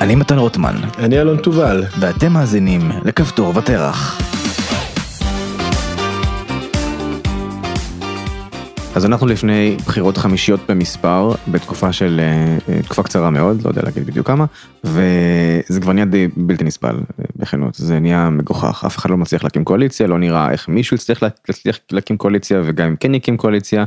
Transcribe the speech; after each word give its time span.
אני 0.00 0.14
מתן 0.14 0.38
רוטמן, 0.38 0.74
אני 0.98 1.20
אלון 1.20 1.36
תובל. 1.36 1.84
ואתם 2.00 2.32
מאזינים 2.32 2.90
לכפתור 3.04 3.56
ותרח. 3.56 4.29
אז 8.94 9.06
אנחנו 9.06 9.26
לפני 9.26 9.76
בחירות 9.86 10.16
חמישיות 10.16 10.60
במספר, 10.68 11.32
בתקופה 11.48 11.92
של, 11.92 12.20
אה, 12.68 12.82
תקופה 12.82 13.02
קצרה 13.02 13.30
מאוד, 13.30 13.62
לא 13.64 13.68
יודע 13.68 13.82
להגיד 13.82 14.06
בדיוק 14.06 14.26
כמה, 14.26 14.44
וזה 14.84 15.80
כבר 15.80 15.92
נהיה 15.92 16.06
די 16.06 16.28
בלתי 16.36 16.64
נסבל, 16.64 16.96
אה, 16.96 17.24
בכנות, 17.36 17.74
זה 17.74 18.00
נהיה 18.00 18.30
מגוחך, 18.30 18.84
אף 18.86 18.98
אחד 18.98 19.10
לא 19.10 19.16
מצליח 19.16 19.44
להקים 19.44 19.64
קואליציה, 19.64 20.06
לא 20.06 20.18
נראה 20.18 20.50
איך 20.50 20.68
מישהו 20.68 20.94
יצליח 20.94 21.22
להצליח 21.22 21.78
להקים 21.92 22.16
קואליציה, 22.16 22.62
וגם 22.64 22.86
אם 22.88 22.96
כן 22.96 23.14
יקים 23.14 23.36
קואליציה, 23.36 23.84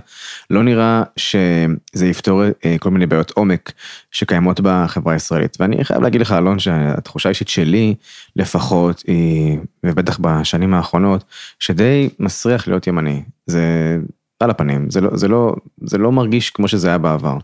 לא 0.50 0.64
נראה 0.64 1.04
שזה 1.18 2.06
יפתור 2.08 2.44
אה, 2.66 2.76
כל 2.80 2.92
מיני 2.92 3.06
בעיות 3.06 3.32
עומק 3.32 3.72
שקיימות 4.12 4.60
בחברה 4.64 5.14
הישראלית. 5.14 5.58
ואני 5.60 5.84
חייב 5.86 6.02
להגיד 6.02 6.22
לך, 6.22 6.32
אלון, 6.32 6.60
שהתחושה 6.60 7.30
האישית 7.30 7.48
שלי, 7.48 7.96
לפחות, 8.36 9.04
היא, 9.08 9.58
ובטח 9.86 10.20
בשנים 10.22 10.74
האחרונות, 10.74 11.24
שדי 11.60 12.10
מסריח 12.20 12.68
להיות 12.68 12.88
ימני. 12.88 13.22
זה... 13.48 13.98
על 14.40 14.50
הפנים, 14.50 14.90
זה 14.90 15.02
לא, 15.02 15.10
זה 15.18 15.28
לא, 15.28 15.56
זה 15.84 15.98
לא 15.98 16.12
מרגיש 16.12 16.50
כמו 16.50 16.68
שזה 16.68 16.88
היה 16.88 16.98
בעבר. 16.98 17.38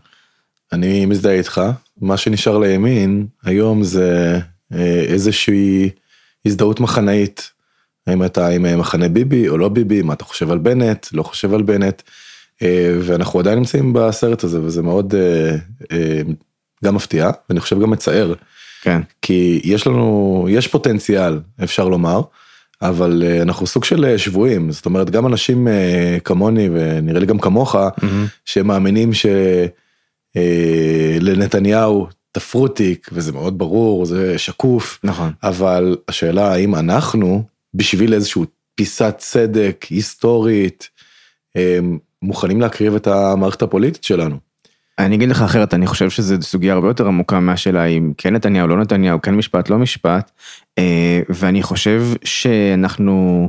אני 0.72 1.06
מזדהה 1.06 1.34
איתך, 1.34 1.60
מה 2.00 2.16
שנשאר 2.16 2.58
לימין 2.58 3.26
היום 3.44 3.82
זה 3.82 4.38
אה, 4.72 5.04
איזושהי 5.08 5.90
הזדהות 6.46 6.80
מחנאית. 6.80 7.50
האם 8.06 8.24
אתה 8.24 8.48
עם 8.48 8.78
מחנה 8.78 9.08
ביבי 9.08 9.48
או 9.48 9.58
לא 9.58 9.68
ביבי, 9.68 10.02
מה 10.02 10.12
אתה 10.12 10.24
חושב 10.24 10.50
על 10.50 10.58
בנט, 10.58 11.06
לא 11.12 11.22
חושב 11.22 11.54
על 11.54 11.62
בנט, 11.62 12.02
אה, 12.62 12.96
ואנחנו 13.00 13.40
עדיין 13.40 13.58
נמצאים 13.58 13.92
בסרט 13.92 14.44
הזה 14.44 14.62
וזה 14.62 14.82
מאוד 14.82 15.14
אה, 15.92 16.20
גם 16.84 16.94
מפתיע 16.94 17.30
ואני 17.48 17.60
חושב 17.60 17.80
גם 17.80 17.90
מצער. 17.90 18.34
כן. 18.82 19.00
כי 19.22 19.60
יש 19.64 19.86
לנו, 19.86 20.46
יש 20.50 20.68
פוטנציאל 20.68 21.40
אפשר 21.64 21.88
לומר. 21.88 22.20
אבל 22.82 23.22
אה, 23.26 23.42
אנחנו 23.42 23.66
סוג 23.66 23.84
של 23.84 24.04
אה, 24.04 24.18
שבויים, 24.18 24.72
זאת 24.72 24.86
אומרת 24.86 25.10
גם 25.10 25.26
אנשים 25.26 25.68
אה, 25.68 26.18
כמוני 26.24 26.68
ונראה 26.72 27.20
לי 27.20 27.26
גם 27.26 27.38
כמוך, 27.38 27.74
mm-hmm. 27.74 28.04
שמאמינים 28.44 29.10
שלנתניהו 30.34 32.06
תפרו 32.32 32.68
תיק 32.68 33.10
וזה 33.12 33.32
מאוד 33.32 33.58
ברור, 33.58 34.06
זה 34.06 34.38
שקוף, 34.38 35.00
נכון. 35.04 35.32
אבל 35.42 35.96
השאלה 36.08 36.52
האם 36.52 36.74
אנחנו 36.74 37.42
בשביל 37.74 38.14
איזושהי 38.14 38.42
פיסת 38.74 39.14
צדק 39.18 39.86
היסטורית 39.90 40.88
מוכנים 42.22 42.60
להקריב 42.60 42.94
את 42.94 43.06
המערכת 43.06 43.62
הפוליטית 43.62 44.04
שלנו. 44.04 44.36
אני 44.98 45.16
אגיד 45.16 45.28
לך 45.28 45.42
אחרת, 45.42 45.74
אני 45.74 45.86
חושב 45.86 46.10
שזו 46.10 46.36
סוגיה 46.42 46.74
הרבה 46.74 46.88
יותר 46.88 47.06
עמוקה 47.06 47.40
מהשאלה 47.40 47.84
אם 47.84 48.12
כן 48.18 48.34
נתניהו, 48.34 48.68
לא 48.68 48.76
נתניהו, 48.76 49.22
כן 49.22 49.34
משפט, 49.34 49.70
לא 49.70 49.78
משפט, 49.78 50.30
ואני 51.28 51.62
חושב 51.62 52.02
שאנחנו 52.24 53.48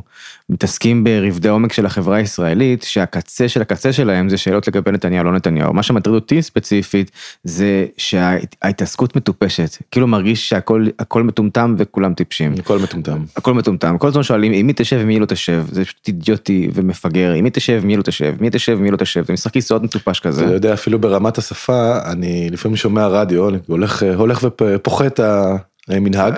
מתעסקים 0.49 1.03
ברבדי 1.03 1.49
עומק 1.49 1.73
של 1.73 1.85
החברה 1.85 2.17
הישראלית, 2.17 2.83
שהקצה 2.83 3.49
של 3.49 3.61
הקצה 3.61 3.93
שלהם 3.93 4.29
זה 4.29 4.37
שאלות 4.37 4.67
לגבי 4.67 4.91
נתניהו, 4.91 5.23
לא 5.23 5.31
נתניהו. 5.31 5.73
מה 5.73 5.83
שמטריד 5.83 6.15
אותי 6.15 6.41
ספציפית, 6.41 7.11
זה 7.43 7.85
שההתעסקות 7.97 9.15
מטופשת, 9.15 9.77
כאילו 9.91 10.07
מרגיש 10.07 10.49
שהכל 10.49 11.23
מטומטם 11.23 11.75
וכולם 11.77 12.13
טיפשים. 12.13 12.53
הכל 12.59 12.79
מטומטם. 12.79 13.23
הכל 13.35 13.53
מטומטם, 13.53 13.97
כל 13.97 14.07
הזמן 14.07 14.23
שואלים 14.23 14.52
עם 14.53 14.67
מי 14.67 14.73
תשב 14.75 14.99
ומי 15.02 15.19
לא 15.19 15.25
תשב, 15.25 15.63
זה 15.71 15.85
פשוט 15.85 16.07
אידיוטי 16.07 16.69
ומפגר, 16.73 17.31
עם 17.31 17.43
מי 17.43 17.49
תשב 17.49 17.79
ומי 17.83 17.97
לא 17.97 18.02
תשב, 18.02 18.35
מי 18.39 18.49
תשב 18.49 18.75
ומי 18.79 18.91
לא 18.91 18.97
תשב, 18.97 19.25
זה 19.25 19.33
משחק 19.33 19.53
כיסאות 19.53 19.83
מטופש 19.83 20.19
כזה. 20.19 20.45
אתה 20.45 20.53
יודע, 20.53 20.73
אפילו 20.73 20.99
ברמת 20.99 21.37
השפה, 21.37 21.99
אני 22.05 22.49
לפעמים 22.52 22.75
שומע 22.75 23.07
רדיו, 23.07 23.49
הולך, 23.67 24.03
הולך 24.15 24.45
ופוחת 24.61 25.19
המנהג. 25.87 26.33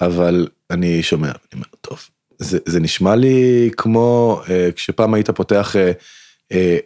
אבל 0.00 0.48
אני 0.70 1.02
שומע, 1.02 1.28
אני 1.28 1.36
אומר, 1.54 1.66
טוב, 1.80 1.98
זה, 2.38 2.58
זה 2.66 2.80
נשמע 2.80 3.16
לי 3.16 3.70
כמו 3.76 4.40
אה, 4.50 4.68
כשפעם 4.76 5.14
היית 5.14 5.30
פותח 5.30 5.76
אה, 5.76 5.92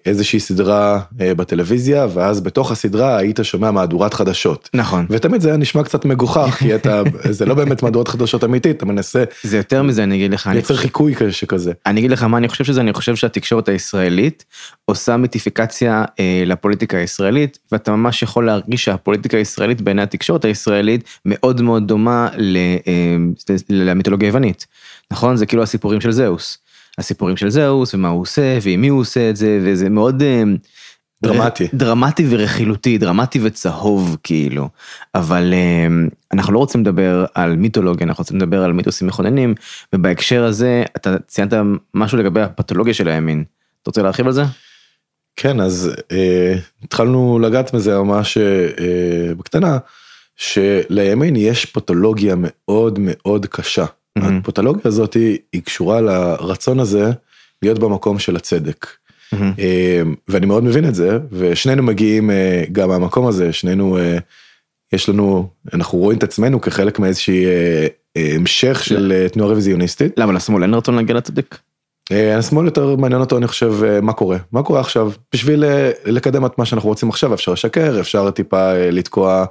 איזושהי 0.06 0.40
סדרה 0.40 1.00
אה, 1.20 1.34
בטלוויזיה, 1.34 2.06
ואז 2.14 2.40
בתוך 2.40 2.72
הסדרה 2.72 3.16
היית 3.16 3.40
שומע 3.42 3.70
מהדורת 3.70 4.14
חדשות. 4.14 4.68
נכון. 4.74 5.06
ותמיד 5.10 5.40
זה 5.40 5.48
היה 5.48 5.56
נשמע 5.56 5.82
קצת 5.82 6.04
מגוחך, 6.04 6.56
כי 6.58 6.74
אתה, 6.74 7.02
זה 7.30 7.46
לא 7.46 7.54
באמת 7.54 7.82
מהדורת 7.82 8.08
חדשות 8.08 8.44
אמיתית, 8.44 8.76
אתה 8.76 8.86
מנסה... 8.86 9.24
זה 9.42 9.56
יותר 9.56 9.82
מזה, 9.82 10.02
אני 10.02 10.14
אגיד 10.16 10.32
לך. 10.32 10.50
לייצר 10.52 10.76
חיקוי 10.76 11.14
שכזה. 11.30 11.72
אני 11.86 12.00
אגיד 12.00 12.10
לך 12.10 12.22
מה 12.22 12.38
אני 12.38 12.48
חושב 12.48 12.64
שזה, 12.64 12.80
אני 12.80 12.92
חושב 12.92 13.16
שהתקשורת 13.16 13.68
הישראלית 13.68 14.44
עושה 14.84 15.16
מיטיפיקציה 15.16 16.04
אה, 16.20 16.42
לפוליטיקה 16.46 16.96
הישראלית, 16.96 17.58
ואתה 17.72 17.92
ממש 17.92 18.22
יכול 18.22 18.46
להרגיש 18.46 18.84
שהפוליטיקה 18.84 19.36
הישראלית 19.36 19.80
בעיני 19.80 20.02
התקשורת 20.02 20.44
הישראלית 20.44 21.04
מאוד 21.24 21.60
מאוד 21.60 21.88
דומה 21.88 22.28
ל, 22.36 22.56
אה, 22.86 23.16
למיתולוגיה 23.68 24.28
היוונית. 24.28 24.66
נכון? 25.10 25.36
זה 25.36 25.46
כאילו 25.46 25.62
הסיפורים 25.62 26.00
של 26.00 26.10
זהוס. 26.10 26.58
הסיפורים 27.00 27.36
של 27.36 27.50
זהוס 27.50 27.94
ומה 27.94 28.08
הוא 28.08 28.22
עושה 28.22 28.58
ועם 28.62 28.80
מי 28.80 28.88
הוא 28.88 29.00
עושה 29.00 29.30
את 29.30 29.36
זה 29.36 29.58
וזה 29.62 29.88
מאוד 29.88 30.22
אה, 30.22 30.42
דרמטי 31.22 31.68
דרמטי 31.74 32.26
ורכילותי 32.30 32.98
דרמטי 32.98 33.38
וצהוב 33.42 34.16
כאילו 34.22 34.68
אבל 35.14 35.52
אה, 35.52 35.86
אנחנו 36.32 36.52
לא 36.52 36.58
רוצים 36.58 36.80
לדבר 36.80 37.24
על 37.34 37.56
מיתולוגיה 37.56 38.06
אנחנו 38.06 38.22
רוצים 38.22 38.36
לדבר 38.36 38.64
על 38.64 38.72
מיתוסים 38.72 39.08
מכוננים 39.08 39.54
ובהקשר 39.92 40.44
הזה 40.44 40.82
אתה 40.96 41.16
ציינת 41.26 41.52
משהו 41.94 42.18
לגבי 42.18 42.40
הפתולוגיה 42.40 42.94
של 42.94 43.08
הימין. 43.08 43.44
אתה 43.82 43.90
רוצה 43.90 44.02
להרחיב 44.02 44.26
על 44.26 44.32
זה? 44.32 44.42
כן 45.36 45.60
אז 45.60 45.90
אה, 46.12 46.54
התחלנו 46.82 47.38
לגעת 47.38 47.74
בזה 47.74 47.98
ממש 47.98 48.38
אה, 48.38 49.34
בקטנה 49.34 49.78
שלימין 50.36 51.36
יש 51.36 51.66
פתולוגיה 51.66 52.34
מאוד 52.38 52.98
מאוד 53.02 53.46
קשה. 53.46 53.84
Mm-hmm. 54.20 54.40
הפתולוגיה 54.40 54.82
הזאת 54.84 55.14
היא 55.52 55.62
קשורה 55.64 56.00
לרצון 56.00 56.80
הזה 56.80 57.10
להיות 57.62 57.78
במקום 57.78 58.18
של 58.18 58.36
הצדק. 58.36 58.86
Mm-hmm. 59.34 59.36
ואני 60.28 60.46
מאוד 60.46 60.64
מבין 60.64 60.84
את 60.84 60.94
זה, 60.94 61.18
ושנינו 61.32 61.82
מגיעים 61.82 62.30
אה, 62.30 62.64
גם 62.72 62.88
מהמקום 62.88 63.26
הזה, 63.26 63.52
שנינו, 63.52 63.98
אה, 63.98 64.18
יש 64.92 65.08
לנו, 65.08 65.48
אנחנו 65.74 65.98
רואים 65.98 66.18
את 66.18 66.22
עצמנו 66.22 66.60
כחלק 66.60 66.98
מאיזושהי 66.98 67.44
המשך 68.16 68.84
של 68.84 69.26
תנועה 69.32 69.48
רוויזיוניסטית. 69.48 70.12
למה 70.16 70.32
לשמאל 70.32 70.62
אין 70.62 70.74
רצון 70.74 70.96
להגיע 70.96 71.16
לצדק? 71.16 71.58
השמאל 72.38 72.64
יותר 72.64 72.96
מעניין 72.96 73.20
אותו 73.20 73.38
אני 73.38 73.46
חושב 73.46 73.74
מה 74.02 74.12
קורה 74.12 74.38
מה 74.52 74.62
קורה 74.62 74.80
עכשיו 74.80 75.12
בשביל 75.34 75.64
לקדם 76.04 76.46
את 76.46 76.58
מה 76.58 76.64
שאנחנו 76.64 76.88
רוצים 76.88 77.08
עכשיו 77.08 77.34
אפשר 77.34 77.52
לשקר 77.52 78.00
אפשר 78.00 78.30
טיפה 78.30 78.72
לתקוע 78.74 79.40
אה, 79.40 79.44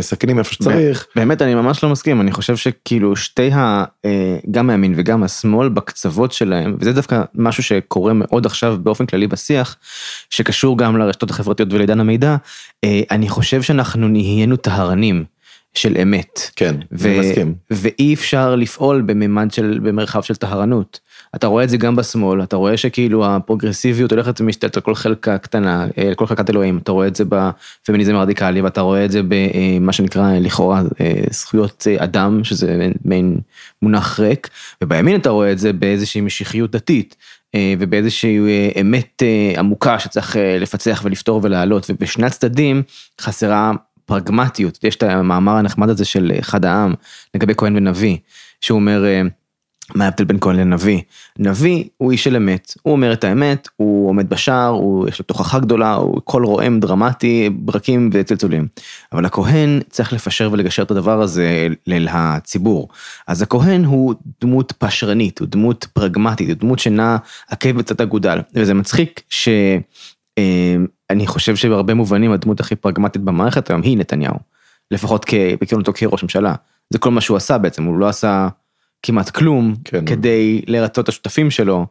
סכינים 0.00 0.38
איפה 0.38 0.52
שצריך. 0.52 1.06
באמת 1.16 1.42
אני 1.42 1.54
ממש 1.54 1.84
לא 1.84 1.90
מסכים 1.90 2.20
אני 2.20 2.32
חושב 2.32 2.56
שכאילו 2.56 3.16
שתי 3.16 3.52
ה... 3.52 3.84
אה, 4.04 4.36
גם 4.50 4.70
הימין 4.70 4.94
וגם 4.96 5.22
השמאל 5.22 5.68
בקצוות 5.68 6.32
שלהם 6.32 6.76
וזה 6.80 6.92
דווקא 6.92 7.22
משהו 7.34 7.62
שקורה 7.62 8.12
מאוד 8.14 8.46
עכשיו 8.46 8.78
באופן 8.82 9.06
כללי 9.06 9.26
בשיח 9.26 9.76
שקשור 10.30 10.78
גם 10.78 10.96
לרשתות 10.96 11.30
החברתיות 11.30 11.72
ולעידן 11.72 12.00
המידע 12.00 12.36
אה, 12.84 13.00
אני 13.10 13.28
חושב 13.28 13.62
שאנחנו 13.62 14.08
נהיינו 14.08 14.56
טהרנים. 14.56 15.35
של 15.76 15.96
אמת. 16.02 16.50
כן, 16.56 16.74
אני 17.04 17.20
מסכים. 17.20 17.54
ואי 17.70 18.14
אפשר 18.14 18.56
לפעול 18.56 19.02
בממד 19.02 19.50
של, 19.50 19.78
במרחב 19.82 20.22
של 20.22 20.34
טהרנות. 20.34 21.00
אתה 21.34 21.46
רואה 21.46 21.64
את 21.64 21.68
זה 21.68 21.76
גם 21.76 21.96
בשמאל, 21.96 22.42
אתה 22.42 22.56
רואה 22.56 22.76
שכאילו 22.76 23.26
הפרוגרסיביות 23.26 24.12
הולכת 24.12 24.40
ומשתלטת 24.40 24.76
על 24.76 24.82
כל 24.82 24.94
חלקה 24.94 25.38
קטנה, 25.38 25.86
על 26.08 26.14
כל 26.14 26.26
חלקת 26.26 26.50
אלוהים, 26.50 26.78
אתה 26.78 26.92
רואה 26.92 27.06
את 27.06 27.16
זה 27.16 27.24
בפמיניזם 27.28 28.14
הרדיקלי, 28.14 28.60
ואתה 28.60 28.80
רואה 28.80 29.04
את 29.04 29.10
זה 29.10 29.20
במה 29.28 29.92
שנקרא 29.92 30.32
לכאורה 30.38 30.82
זכויות 31.30 31.86
אדם, 31.98 32.44
שזה 32.44 32.88
מעין 33.04 33.38
מונח 33.82 34.20
ריק, 34.20 34.48
ובימין 34.82 35.20
אתה 35.20 35.30
רואה 35.30 35.52
את 35.52 35.58
זה 35.58 35.72
באיזושהי 35.72 36.20
משיחיות 36.20 36.70
דתית. 36.70 37.16
ובאיזושהי 37.78 38.38
אמת 38.80 39.22
עמוקה 39.58 39.98
שצריך 39.98 40.36
לפצח 40.60 41.02
ולפתור 41.04 41.40
ולהעלות 41.42 41.86
ובשני 41.90 42.26
הצדדים 42.26 42.82
חסרה 43.20 43.72
פרגמטיות, 44.06 44.78
יש 44.84 44.96
את 44.96 45.02
המאמר 45.02 45.56
הנחמד 45.56 45.88
הזה 45.88 46.04
של 46.04 46.32
אחד 46.38 46.64
העם 46.64 46.94
לגבי 47.34 47.54
כהן 47.56 47.76
ונביא, 47.76 48.16
שהוא 48.60 48.76
אומר, 48.76 49.04
אה, 49.04 49.22
מה 49.94 50.04
ההבדל 50.04 50.24
בין 50.24 50.38
כהן 50.40 50.56
לנביא? 50.56 51.00
נביא 51.38 51.84
הוא 51.96 52.12
איש 52.12 52.24
של 52.24 52.36
אמת, 52.36 52.74
הוא 52.82 52.92
אומר 52.92 53.12
את 53.12 53.24
האמת, 53.24 53.68
הוא 53.76 54.08
עומד 54.08 54.28
בשער, 54.28 54.68
הוא 54.68 55.08
יש 55.08 55.18
לו 55.18 55.24
תוכחה 55.24 55.58
גדולה, 55.58 55.94
הוא 55.94 56.20
קול 56.20 56.44
רועם 56.44 56.80
דרמטי, 56.80 57.50
ברקים 57.52 58.10
וצלצולים. 58.12 58.66
אבל 59.12 59.24
הכהן 59.24 59.80
צריך 59.90 60.12
לפשר 60.12 60.48
ולגשר 60.52 60.82
את 60.82 60.90
הדבר 60.90 61.22
הזה 61.22 61.68
לציבור. 61.86 62.88
אז 63.26 63.42
הכהן 63.42 63.84
הוא 63.84 64.14
דמות 64.40 64.72
פשרנית, 64.78 65.38
הוא 65.38 65.48
דמות 65.50 65.86
פרגמטית, 65.92 66.48
הוא 66.48 66.56
דמות 66.56 66.78
שנעה 66.78 67.16
עקב 67.48 67.70
בצד 67.70 68.00
אגודל, 68.00 68.40
וזה 68.54 68.74
מצחיק 68.74 69.22
ש... 69.28 69.48
אה, 71.10 71.16
אני 71.16 71.26
חושב 71.26 71.56
שבהרבה 71.56 71.94
מובנים 71.94 72.32
הדמות 72.32 72.60
הכי 72.60 72.76
פרגמטית 72.76 73.22
במערכת 73.22 73.70
היום 73.70 73.82
היא 73.82 73.98
נתניהו. 73.98 74.36
לפחות 74.90 75.26
בכהונתו 75.60 75.92
כראש 75.92 76.22
ממשלה. 76.22 76.54
זה 76.90 76.98
כל 76.98 77.10
מה 77.10 77.20
שהוא 77.20 77.36
עשה 77.36 77.58
בעצם, 77.58 77.84
הוא 77.84 77.98
לא 77.98 78.08
עשה 78.08 78.48
כמעט 79.02 79.30
כלום 79.30 79.74
כן. 79.84 80.04
כדי 80.06 80.62
לרצות 80.66 81.04
את 81.04 81.08
השותפים 81.08 81.50
שלו, 81.50 81.86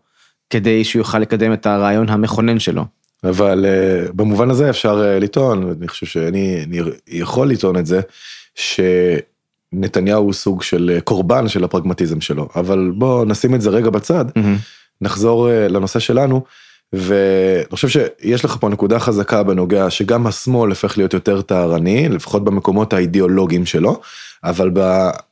כדי 0.50 0.84
שהוא 0.84 1.00
יוכל 1.00 1.20
לקדם 1.20 1.54
את 1.54 1.66
הרעיון 1.66 2.10
המכונן 2.10 2.60
שלו. 2.60 2.86
אבל 3.24 3.66
uh, 3.66 4.12
במובן 4.14 4.50
הזה 4.50 4.70
אפשר 4.70 5.02
uh, 5.02 5.24
לטעון, 5.24 5.76
אני 5.78 5.88
חושב 5.88 6.06
שאני 6.06 6.64
אני 6.64 6.80
יכול 7.08 7.50
לטעון 7.50 7.78
את 7.78 7.86
זה, 7.86 8.02
שנתניהו 8.56 10.24
הוא 10.24 10.34
סוג 10.34 10.64
של 10.64 11.00
קורבן 11.04 11.48
של 11.48 11.64
הפרגמטיזם 11.64 12.22
שלו, 12.22 12.50
אבל 12.56 12.92
בוא 12.96 13.26
נשים 13.26 13.56
את 13.56 13.62
זה 13.62 13.70
רגע 13.70 13.90
בצד, 13.90 14.26
mm-hmm. 14.30 15.02
נחזור 15.02 15.48
uh, 15.48 15.72
לנושא 15.72 16.00
שלנו. 16.00 16.44
ואני 16.94 17.66
חושב 17.72 17.88
שיש 17.88 18.46
לך 18.46 18.58
פה 18.60 18.70
נקודה 18.70 19.00
חזקה 19.00 19.44
בנוגע 19.44 19.90
שגם 19.90 20.28
השמאל 20.28 20.70
הופך 20.70 20.98
להיות 20.98 21.14
יותר 21.14 21.42
טהרני, 21.42 22.10
לפחות 22.10 22.44
במקומות 22.44 22.94
האידיאולוגיים 22.94 23.66
שלו, 23.66 24.02
אבל 24.44 24.72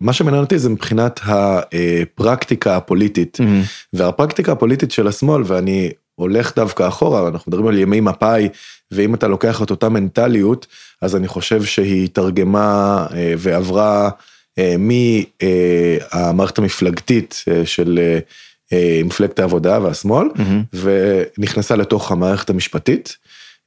מה 0.02 0.14
שמעניין 0.14 0.44
אותי 0.44 0.60
זה 0.60 0.70
מבחינת 0.70 1.20
הפרקטיקה 1.24 2.78
הפוליטית, 2.78 3.38
mm-hmm. 3.42 3.94
והפרקטיקה 3.94 4.52
הפוליטית 4.52 4.92
של 4.92 5.08
השמאל, 5.08 5.42
ואני 5.46 5.92
הולך 6.16 6.56
דווקא 6.56 6.88
אחורה, 6.88 7.28
אנחנו 7.28 7.50
מדברים 7.52 7.68
על 7.68 7.78
ימי 7.78 8.02
מפא"י, 8.02 8.50
ואם 8.92 9.14
אתה 9.16 9.28
לוקח 9.28 9.64
את 9.64 9.72
אותה 9.72 9.90
מנטליות, 9.90 10.68
אז 11.02 11.16
אני 11.16 11.28
חושב 11.28 11.64
שהיא 11.64 12.10
תרגמה 12.14 13.06
אה, 13.14 13.34
ועברה 13.38 14.10
אה, 14.60 14.76
מהמערכת 14.78 16.58
המפלגתית 16.58 17.44
אה, 17.48 17.66
של 17.66 18.00
מפלגת 19.06 19.40
העבודה 19.40 19.82
והשמאל, 19.82 20.28
mm-hmm. 20.36 20.78
ונכנסה 21.38 21.76
לתוך 21.76 22.12
המערכת 22.12 22.50
המשפטית, 22.50 23.18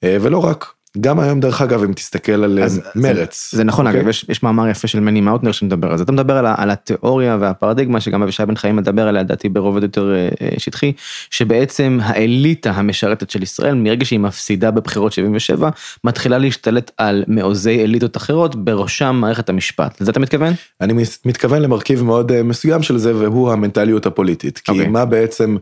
ולא 0.04 0.44
רק, 0.44 0.72
גם 1.00 1.20
היום 1.20 1.40
דרך 1.40 1.62
אגב 1.62 1.82
אם 1.82 1.92
תסתכל 1.92 2.44
על 2.44 2.62
אז, 2.62 2.80
מרץ. 2.94 3.48
זה, 3.50 3.56
זה 3.56 3.64
נכון 3.64 3.86
okay? 3.86 3.88
אוקיי? 3.88 4.00
אגב 4.00 4.08
יש, 4.08 4.26
יש 4.28 4.42
מאמר 4.42 4.68
יפה 4.68 4.88
של 4.88 5.00
מני 5.00 5.20
מאוטנר 5.20 5.52
שמדבר 5.52 5.90
על 5.90 5.96
זה 5.96 6.04
אתה 6.04 6.12
מדבר 6.12 6.36
על, 6.36 6.46
על 6.56 6.70
התיאוריה 6.70 7.36
והפרדיגמה 7.40 8.00
שגם 8.00 8.22
אבישי 8.22 8.46
בן 8.46 8.56
חיים 8.56 8.76
מדבר 8.76 9.08
עליה 9.08 9.22
לדעתי 9.22 9.48
ברובד 9.48 9.82
יותר 9.82 10.14
אה, 10.14 10.28
אה, 10.42 10.48
שטחי 10.58 10.92
שבעצם 11.30 11.98
האליטה 12.02 12.70
המשרתת 12.70 13.30
של 13.30 13.42
ישראל 13.42 13.74
מרגע 13.74 14.04
שהיא 14.04 14.20
מפסידה 14.20 14.70
בבחירות 14.70 15.12
77 15.12 15.70
מתחילה 16.04 16.38
להשתלט 16.38 16.90
על 16.96 17.24
מעוזי 17.26 17.84
אליטות 17.84 18.16
אחרות 18.16 18.64
בראשם 18.64 19.16
מערכת 19.20 19.48
המשפט 19.48 20.00
לזה 20.00 20.10
אתה 20.10 20.20
מתכוון? 20.20 20.52
אני 20.80 21.04
מתכוון 21.24 21.62
למרכיב 21.62 22.02
מאוד 22.02 22.32
אה, 22.32 22.42
מסוים 22.42 22.82
של 22.82 22.98
זה 22.98 23.16
והוא 23.16 23.52
המנטליות 23.52 24.06
הפוליטית 24.06 24.58
כי 24.58 24.72
okay. 24.72 24.74
אוקיי. 24.74 24.88
מה 24.88 25.04
בעצם 25.04 25.56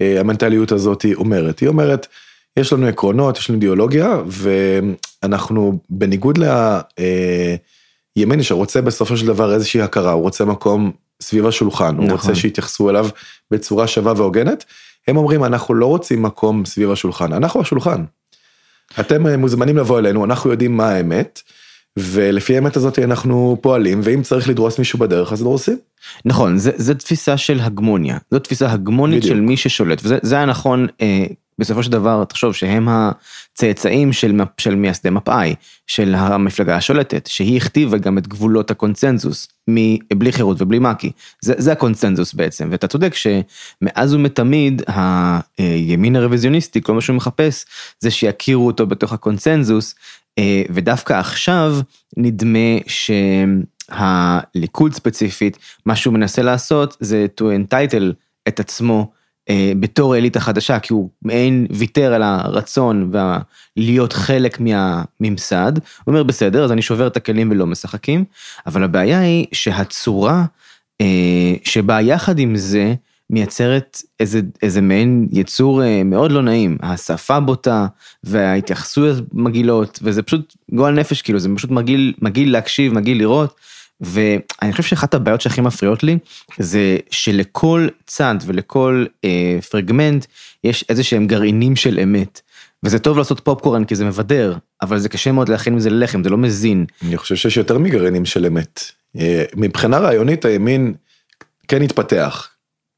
המנטליות 0.00 0.72
הזאת 0.72 1.06
אומרת 1.14 1.58
היא 1.58 1.68
אומרת. 1.68 2.06
יש 2.56 2.72
לנו 2.72 2.86
עקרונות, 2.86 3.38
יש 3.38 3.50
לנו 3.50 3.56
אידיאולוגיה, 3.56 4.18
ואנחנו 5.22 5.78
בניגוד 5.90 6.38
לימני 8.16 8.42
שרוצה 8.42 8.80
בסופו 8.80 9.16
של 9.16 9.26
דבר 9.26 9.54
איזושהי 9.54 9.82
הכרה, 9.82 10.12
הוא 10.12 10.22
רוצה 10.22 10.44
מקום 10.44 10.92
סביב 11.22 11.46
השולחן, 11.46 11.94
נכון. 11.94 12.04
הוא 12.04 12.12
רוצה 12.12 12.34
שיתייחסו 12.34 12.90
אליו 12.90 13.08
בצורה 13.50 13.86
שווה 13.86 14.12
והוגנת, 14.16 14.64
הם 15.08 15.16
אומרים 15.16 15.44
אנחנו 15.44 15.74
לא 15.74 15.86
רוצים 15.86 16.22
מקום 16.22 16.64
סביב 16.64 16.90
השולחן, 16.90 17.32
אנחנו 17.32 17.60
השולחן. 17.60 18.04
אתם 19.00 19.26
אה, 19.26 19.36
מוזמנים 19.36 19.76
לבוא 19.76 19.98
אלינו, 19.98 20.24
אנחנו 20.24 20.50
יודעים 20.50 20.76
מה 20.76 20.88
האמת. 20.90 21.42
ולפי 21.98 22.54
האמת 22.54 22.76
הזאת 22.76 22.98
אנחנו 22.98 23.58
פועלים 23.60 24.00
ואם 24.04 24.22
צריך 24.22 24.48
לדרוס 24.48 24.78
מישהו 24.78 24.98
בדרך 24.98 25.32
אז 25.32 25.42
דורסים. 25.42 25.78
נכון 26.24 26.58
זה, 26.58 26.70
זה 26.76 26.94
תפיסה 26.94 27.36
של 27.36 27.60
הגמוניה 27.60 28.18
זו 28.30 28.38
תפיסה 28.38 28.72
הגמונית 28.72 29.18
בדיוק. 29.18 29.34
של 29.34 29.40
מי 29.40 29.56
ששולט 29.56 30.00
וזה 30.04 30.36
היה 30.36 30.46
נכון 30.46 30.86
אה, 31.00 31.26
בסופו 31.58 31.82
של 31.82 31.92
דבר 31.92 32.24
תחשוב 32.24 32.54
שהם 32.54 32.88
הצאצאים 32.88 34.12
של, 34.12 34.40
של 34.58 34.74
מייסדי 34.74 35.10
מפא"י, 35.10 35.54
של 35.86 36.14
המפלגה 36.14 36.76
השולטת, 36.76 37.26
שהיא 37.26 37.56
הכתיבה 37.56 37.98
גם 37.98 38.18
את 38.18 38.28
גבולות 38.28 38.70
הקונצנזוס, 38.70 39.48
מבלי 39.68 40.32
חירות 40.32 40.62
ובלי 40.62 40.78
מק"י, 40.78 41.12
זה, 41.40 41.54
זה 41.58 41.72
הקונצנזוס 41.72 42.34
בעצם, 42.34 42.68
ואתה 42.70 42.86
צודק 42.86 43.14
שמאז 43.14 44.14
ומתמיד 44.14 44.82
הימין 45.58 46.16
הרוויזיוניסטי, 46.16 46.82
כל 46.82 46.94
מה 46.94 47.00
שהוא 47.00 47.16
מחפש 47.16 47.64
זה 48.00 48.10
שיכירו 48.10 48.66
אותו 48.66 48.86
בתוך 48.86 49.12
הקונצנזוס, 49.12 49.94
אה, 50.38 50.62
ודווקא 50.70 51.12
עכשיו 51.12 51.76
נדמה 52.16 52.78
שהליכוד 53.88 54.94
ספציפית, 54.94 55.58
מה 55.86 55.96
שהוא 55.96 56.14
מנסה 56.14 56.42
לעשות 56.42 56.96
זה 57.00 57.26
to 57.40 57.44
entitle 57.44 58.12
את 58.48 58.60
עצמו 58.60 59.10
בתור 59.80 60.16
אליטה 60.16 60.40
חדשה, 60.40 60.78
כי 60.78 60.92
הוא 60.92 61.10
מעין 61.22 61.66
ויתר 61.70 62.12
על 62.12 62.22
הרצון 62.22 63.10
ולהיות 63.76 64.12
חלק 64.12 64.58
מהממסד, 64.60 65.72
הוא 65.76 65.82
אומר 66.06 66.22
בסדר, 66.22 66.64
אז 66.64 66.72
אני 66.72 66.82
שובר 66.82 67.06
את 67.06 67.16
הכלים 67.16 67.50
ולא 67.50 67.66
משחקים, 67.66 68.24
אבל 68.66 68.84
הבעיה 68.84 69.20
היא 69.20 69.46
שהצורה 69.52 70.44
אה, 71.00 71.54
שבה 71.64 72.00
יחד 72.00 72.38
עם 72.38 72.56
זה 72.56 72.94
מייצרת 73.30 74.02
איזה, 74.20 74.40
איזה 74.62 74.80
מעין 74.80 75.28
יצור 75.32 75.82
אה, 75.82 76.02
מאוד 76.04 76.32
לא 76.32 76.42
נעים, 76.42 76.78
השפה 76.82 77.40
בוטה 77.40 77.86
וההתייחסויות 78.24 79.24
מגעילות, 79.32 79.98
וזה 80.02 80.22
פשוט 80.22 80.56
גועל 80.72 80.94
נפש, 80.94 81.22
כאילו 81.22 81.38
זה 81.38 81.48
פשוט 81.56 81.70
מגעיל 82.20 82.52
להקשיב, 82.52 82.94
מגעיל 82.94 83.18
לראות. 83.18 83.54
ואני 84.00 84.72
חושב 84.72 84.82
שאחת 84.82 85.14
הבעיות 85.14 85.40
שהכי 85.40 85.60
מפריעות 85.60 86.02
לי 86.02 86.18
זה 86.58 86.96
שלכל 87.10 87.88
צד 88.06 88.34
ולכל 88.46 89.04
אה, 89.24 89.58
פרגמנט 89.70 90.26
יש 90.64 90.84
איזה 90.88 91.02
שהם 91.02 91.26
גרעינים 91.26 91.76
של 91.76 91.98
אמת. 92.02 92.40
וזה 92.84 92.98
טוב 92.98 93.18
לעשות 93.18 93.40
פופקורן 93.40 93.84
כי 93.84 93.94
זה 93.94 94.04
מבדר, 94.04 94.56
אבל 94.82 94.98
זה 94.98 95.08
קשה 95.08 95.32
מאוד 95.32 95.48
להכין 95.48 95.74
מזה 95.74 95.90
ללחם, 95.90 96.24
זה 96.24 96.30
לא 96.30 96.38
מזין. 96.38 96.84
אני 97.06 97.16
חושב 97.16 97.34
שיש 97.36 97.56
יותר 97.56 97.78
מגרעינים 97.78 98.24
של 98.24 98.46
אמת. 98.46 98.80
אה, 99.18 99.44
מבחינה 99.56 99.98
רעיונית 99.98 100.44
הימין 100.44 100.94
כן 101.68 101.82
התפתח, 101.82 102.48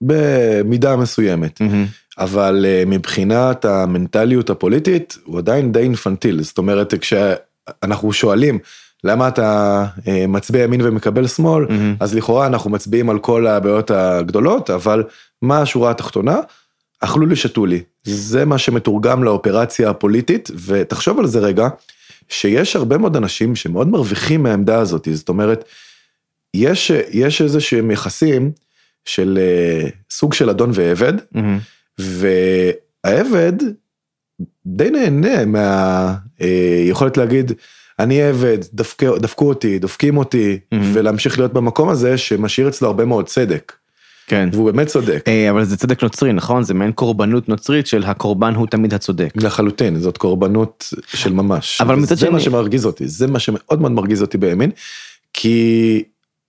במידה 0.00 0.96
מסוימת, 0.96 1.60
mm-hmm. 1.60 2.18
אבל 2.18 2.66
אה, 2.68 2.82
מבחינת 2.86 3.64
המנטליות 3.64 4.50
הפוליטית 4.50 5.18
הוא 5.24 5.38
עדיין 5.38 5.72
די 5.72 5.78
אינפנטיל, 5.78 6.42
זאת 6.42 6.58
אומרת 6.58 6.94
כשאנחנו 6.94 8.12
שואלים 8.12 8.58
למה 9.04 9.28
אתה 9.28 9.84
אה, 10.08 10.26
מצביע 10.28 10.64
ימין 10.64 10.80
ומקבל 10.84 11.26
שמאל, 11.26 11.64
mm-hmm. 11.64 11.72
אז 12.00 12.14
לכאורה 12.14 12.46
אנחנו 12.46 12.70
מצביעים 12.70 13.10
על 13.10 13.18
כל 13.18 13.46
הבעיות 13.46 13.90
הגדולות, 13.90 14.70
אבל 14.70 15.04
מה 15.42 15.62
השורה 15.62 15.90
התחתונה? 15.90 16.36
אכלו 17.00 17.26
לי 17.26 17.36
שתו 17.36 17.66
לי. 17.66 17.82
זה 18.04 18.44
מה 18.44 18.58
שמתורגם 18.58 19.24
לאופרציה 19.24 19.90
הפוליטית, 19.90 20.50
ותחשוב 20.66 21.18
על 21.18 21.26
זה 21.26 21.38
רגע, 21.38 21.68
שיש 22.28 22.76
הרבה 22.76 22.98
מאוד 22.98 23.16
אנשים 23.16 23.56
שמאוד 23.56 23.88
מרוויחים 23.88 24.42
מהעמדה 24.42 24.78
הזאת, 24.78 25.08
זאת 25.12 25.28
אומרת, 25.28 25.64
יש, 26.54 26.90
יש 27.10 27.42
איזה 27.42 27.60
שהם 27.60 27.90
יחסים 27.90 28.50
של 29.04 29.38
אה, 29.40 29.88
סוג 30.10 30.34
של 30.34 30.50
אדון 30.50 30.70
ועבד, 30.74 31.12
mm-hmm. 31.18 31.98
והעבד 33.04 33.52
די 34.66 34.90
נהנה 34.90 35.44
מהיכולת 35.44 37.18
אה, 37.18 37.24
להגיד, 37.24 37.52
אני 37.98 38.22
עבד, 38.22 38.58
דפקו, 38.72 39.18
דפקו 39.18 39.48
אותי, 39.48 39.78
דופקים 39.78 40.16
אותי, 40.16 40.58
mm-hmm. 40.58 40.76
ולהמשיך 40.92 41.38
להיות 41.38 41.52
במקום 41.52 41.88
הזה 41.88 42.18
שמשאיר 42.18 42.68
אצלו 42.68 42.88
הרבה 42.88 43.04
מאוד 43.04 43.26
צדק. 43.26 43.72
כן. 44.26 44.48
והוא 44.52 44.70
באמת 44.70 44.86
צודק. 44.86 45.24
Hey, 45.26 45.50
אבל 45.50 45.64
זה 45.64 45.76
צדק 45.76 46.02
נוצרי, 46.02 46.32
נכון? 46.32 46.62
זה 46.62 46.74
מעין 46.74 46.92
קורבנות 46.92 47.48
נוצרית 47.48 47.86
של 47.86 48.04
הקורבן 48.04 48.54
הוא 48.54 48.66
תמיד 48.66 48.94
הצודק. 48.94 49.32
לחלוטין, 49.36 50.00
זאת 50.00 50.18
קורבנות 50.18 50.92
של 51.06 51.32
ממש. 51.32 51.80
אבל 51.80 51.94
מצד 51.94 52.18
שני... 52.18 52.26
זה 52.28 52.30
מה 52.30 52.40
שמרגיז 52.40 52.86
אותי, 52.86 53.08
זה 53.08 53.26
מה 53.26 53.38
שמאוד 53.38 53.80
מאוד 53.80 53.92
מרגיז 53.92 54.22
אותי 54.22 54.38
בימין, 54.38 54.70
כי 55.32 56.02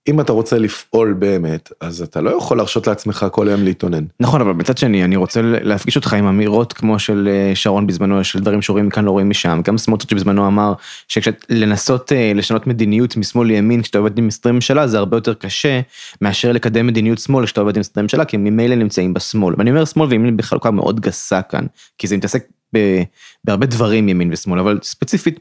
אם 0.08 0.20
אתה 0.20 0.32
רוצה 0.32 0.58
לפעול 0.58 1.12
באמת, 1.12 1.72
אז 1.80 2.02
אתה 2.02 2.20
לא 2.20 2.30
יכול 2.30 2.56
להרשות 2.56 2.86
לעצמך 2.86 3.26
כל 3.32 3.48
היום 3.48 3.64
להתאונן. 3.64 4.04
נכון, 4.20 4.40
אבל 4.40 4.52
מצד 4.52 4.78
שני, 4.78 5.04
אני 5.04 5.16
רוצה 5.16 5.40
להפגיש 5.42 5.96
אותך 5.96 6.12
עם 6.12 6.26
אמירות 6.26 6.72
כמו 6.72 6.98
של 6.98 7.28
אה, 7.32 7.54
שרון 7.54 7.86
בזמנו, 7.86 8.24
של 8.24 8.40
דברים 8.40 8.62
שרואים 8.62 8.86
מכאן 8.86 9.04
לא 9.04 9.10
רואים 9.10 9.30
משם. 9.30 9.60
גם 9.64 9.78
סמוטריץ' 9.78 10.12
בזמנו 10.12 10.46
אמר 10.46 10.72
שלנסות 11.08 12.12
אה, 12.12 12.32
לשנות 12.34 12.66
מדיניות 12.66 13.16
משמאל 13.16 13.48
לימין 13.48 13.82
כשאתה 13.82 13.98
עובד 13.98 14.18
עם 14.18 14.26
משרדי 14.26 14.52
ממשלה 14.52 14.88
זה 14.88 14.98
הרבה 14.98 15.16
יותר 15.16 15.34
קשה 15.34 15.80
מאשר 16.20 16.52
לקדם 16.52 16.86
מדיניות 16.86 17.18
שמאל 17.18 17.46
כשאתה 17.46 17.60
עובד 17.60 17.76
עם 17.76 17.80
משרדי 17.80 18.02
ממשלה, 18.02 18.24
כי 18.24 18.36
הם 18.36 18.44
ממילא 18.44 18.74
נמצאים 18.74 19.14
בשמאל. 19.14 19.54
ואני 19.58 19.70
אומר 19.70 19.84
שמאל 19.84 20.08
וימין 20.08 20.36
בחלוקה 20.36 20.70
מאוד 20.70 21.00
גסה 21.00 21.42
כאן, 21.42 21.66
כי 21.98 22.06
זה 22.06 22.16
מתעסק 22.16 22.46
בהרבה 23.44 23.66
דברים 23.66 24.08
ימין 24.08 24.32
ושמאל, 24.32 24.58
אבל 24.58 24.78
ספציפית 24.82 25.40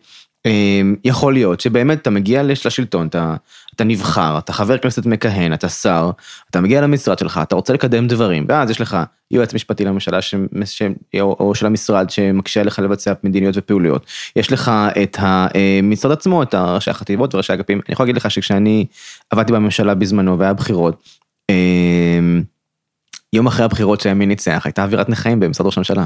יכול 1.04 1.34
להיות 1.34 1.60
שבאמת 1.60 2.02
אתה 2.02 2.10
מגיע 2.10 2.44
לשלטון, 2.44 3.08
אתה, 3.08 3.36
אתה 3.76 3.84
נבחר, 3.84 4.38
אתה 4.38 4.54
חבר 4.54 4.78
כנסת 4.78 5.06
מכהן, 5.06 5.54
אתה 5.54 5.70
שר, 5.70 6.12
אתה 6.50 6.62
מגיע 6.62 6.82
למשרד 6.82 7.20
שלך, 7.20 7.40
אתה 7.44 7.56
רוצה 7.56 7.74
לקדם 7.74 8.08
דברים, 8.08 8.46
ואז 8.50 8.70
יש 8.70 8.82
לך 8.82 8.98
יועץ 9.32 9.54
משפטי 9.54 9.86
לממשלה 9.86 10.22
ש, 10.22 10.36
ש, 10.66 10.82
או, 11.22 11.56
של 11.56 11.66
המשרד 11.66 12.10
שמקשה 12.10 12.64
לך 12.64 12.80
לבצע 12.80 13.14
מדיניות 13.24 13.56
ופעוליות, 13.58 14.06
יש 14.36 14.52
לך 14.52 14.72
את 15.04 15.18
המשרד 15.20 16.12
עצמו, 16.12 16.44
את 16.44 16.56
ראשי 16.56 16.92
החטיבות 16.92 17.36
וראשי 17.36 17.54
האגפים, 17.54 17.78
אני 17.78 17.94
יכול 17.94 18.04
להגיד 18.04 18.18
לך 18.18 18.32
שכשאני 18.32 18.86
עבדתי 19.30 19.54
בממשלה 19.54 19.96
בזמנו 19.96 20.40
והיה 20.40 20.54
בחירות, 20.54 21.04
אמ, 21.50 22.44
יום 23.34 23.48
אחרי 23.48 23.66
הבחירות 23.66 24.02
שהימין 24.02 24.30
ניצח 24.30 24.62
הייתה 24.66 24.84
אווירת 24.84 25.10
נכאים 25.10 25.40
במשרד 25.40 25.66
ראש 25.66 25.78
הממשלה. 25.78 26.06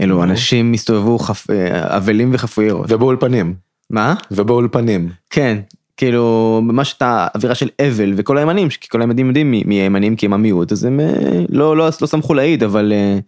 אלו 0.00 0.22
אנשים 0.22 0.72
הסתובבו 0.72 1.18
אה, 1.50 1.96
אבלים 1.96 2.30
וחפויי 2.32 2.70
ראש. 2.70 2.86
ובאולפנים. 2.92 3.54
מה? 3.90 4.14
ובאולפנים. 4.30 5.08
כן, 5.30 5.58
כאילו 5.96 6.60
ממש 6.62 6.94
את 6.96 7.02
האווירה 7.02 7.54
של 7.54 7.68
אבל 7.82 8.14
וכל 8.16 8.38
הימנים, 8.38 8.68
כי 8.68 8.88
כל 8.88 9.00
הימנים 9.00 9.26
יודעים 9.26 9.50
מי 9.50 9.74
הימנים 9.74 10.16
כי 10.16 10.26
הם 10.26 10.32
המיעוט, 10.32 10.72
אז 10.72 10.84
הם 10.84 11.00
אה, 11.00 11.44
לא, 11.48 11.76
לא, 11.76 11.88
לא 12.00 12.06
שמחו 12.06 12.34
להעיד, 12.34 12.62
אבל 12.62 12.92
אה, 12.92 13.18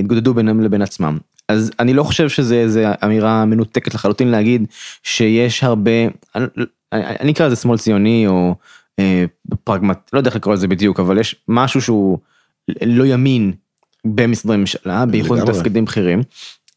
התגודדו 0.00 0.34
בינם 0.34 0.60
לבין 0.60 0.82
עצמם. 0.82 1.18
אז 1.48 1.70
אני 1.80 1.94
לא 1.94 2.02
חושב 2.02 2.28
שזה 2.28 2.54
איזה 2.54 2.92
אמירה 3.04 3.44
מנותקת 3.44 3.94
לחלוטין 3.94 4.28
להגיד 4.28 4.66
שיש 5.02 5.64
הרבה, 5.64 5.90
אני, 6.34 6.46
אני 6.92 7.32
אקרא 7.32 7.46
לזה 7.46 7.56
שמאל 7.56 7.78
ציוני 7.78 8.26
או 8.26 8.54
אה, 8.98 9.24
פרגמט, 9.64 10.10
לא 10.12 10.18
יודע 10.18 10.28
איך 10.28 10.36
לקרוא 10.36 10.54
לזה 10.54 10.68
בדיוק, 10.68 11.00
אבל 11.00 11.18
יש 11.18 11.36
משהו 11.48 11.82
שהוא 11.82 12.18
לא 12.82 13.04
ימין 13.04 13.52
במשרדי 14.14 14.56
ממשלה, 14.56 15.06
בייחוד 15.06 15.38
בתפקידים 15.40 15.84
בכירים. 15.84 16.22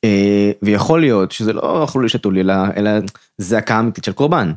אה, 0.03 0.51
ויכול 0.61 0.99
להיות 0.99 1.31
שזה 1.31 1.53
לא 1.53 1.83
אכלו 1.83 2.09
שתולי, 2.09 2.41
אלא, 2.41 2.53
אלא 2.77 2.91
זעקה 3.37 3.79
אמיתית 3.79 4.03
של 4.03 4.11
קורבן. 4.11 4.51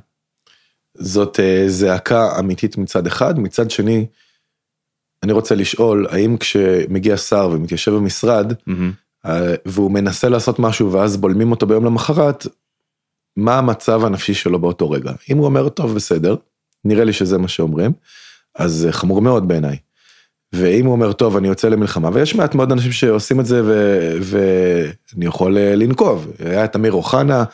זאת 0.95 1.41
אה, 1.41 1.65
זעקה 1.69 2.39
אמיתית 2.39 2.77
מצד 2.77 3.07
אחד, 3.07 3.39
מצד 3.39 3.71
שני, 3.71 4.07
אני 5.23 5.33
רוצה 5.33 5.55
לשאול, 5.55 6.07
האם 6.11 6.37
כשמגיע 6.37 7.17
שר 7.17 7.51
ומתיישב 7.53 7.93
במשרד, 7.93 8.53
mm-hmm. 8.53 9.29
והוא 9.67 9.91
מנסה 9.91 10.29
לעשות 10.29 10.59
משהו 10.59 10.93
ואז 10.93 11.17
בולמים 11.17 11.51
אותו 11.51 11.67
ביום 11.67 11.85
למחרת, 11.85 12.47
מה 13.37 13.59
המצב 13.59 14.05
הנפשי 14.05 14.35
שלו 14.35 14.59
באותו 14.59 14.91
רגע? 14.91 15.13
אם 15.31 15.39
הוא 15.39 15.47
אומר, 15.47 15.69
טוב, 15.69 15.95
בסדר, 15.95 16.37
נראה 16.85 17.05
לי 17.05 17.13
שזה 17.13 17.39
מה 17.39 17.49
שאומרים, 17.49 17.93
אז 18.55 18.89
חמור 18.91 19.23
מאוד 19.23 19.49
בעיניי. 19.49 19.77
ואם 20.55 20.87
הוא 20.87 20.93
אומר, 20.93 21.13
טוב, 21.13 21.37
אני 21.37 21.49
יוצא 21.49 21.69
למלחמה, 21.69 22.11
ויש 22.13 22.35
מעט 22.35 22.55
מאוד 22.55 22.73
אנשים 22.73 22.93
שעושים 22.93 23.41
את 23.41 23.47
זה, 23.47 23.63
ואני 24.21 25.27
יכול 25.27 25.59
אה, 25.59 25.77
לנקוב. 25.77 26.33
היה 26.45 26.65
את 26.65 26.77
אמיר 26.77 26.93
אוחנה. 26.93 27.45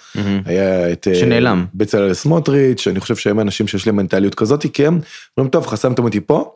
היה 0.45 0.93
את... 0.93 1.09
אה, 1.09 1.15
שנעלם. 1.15 1.67
בצלאל 1.75 2.15
סמוטריץ', 2.15 2.87
אני 2.87 3.01
חושב 3.01 3.17
שהם 3.17 3.41
אנשים 3.41 3.67
שיש 3.67 3.87
להם 3.87 3.97
מנטליות 3.97 4.35
כזאת, 4.35 4.67
כי 4.73 4.87
הם 4.87 5.01
אומרים, 5.37 5.51
טוב, 5.51 5.67
חסמתם 5.67 6.05
אותי 6.05 6.21
פה, 6.21 6.53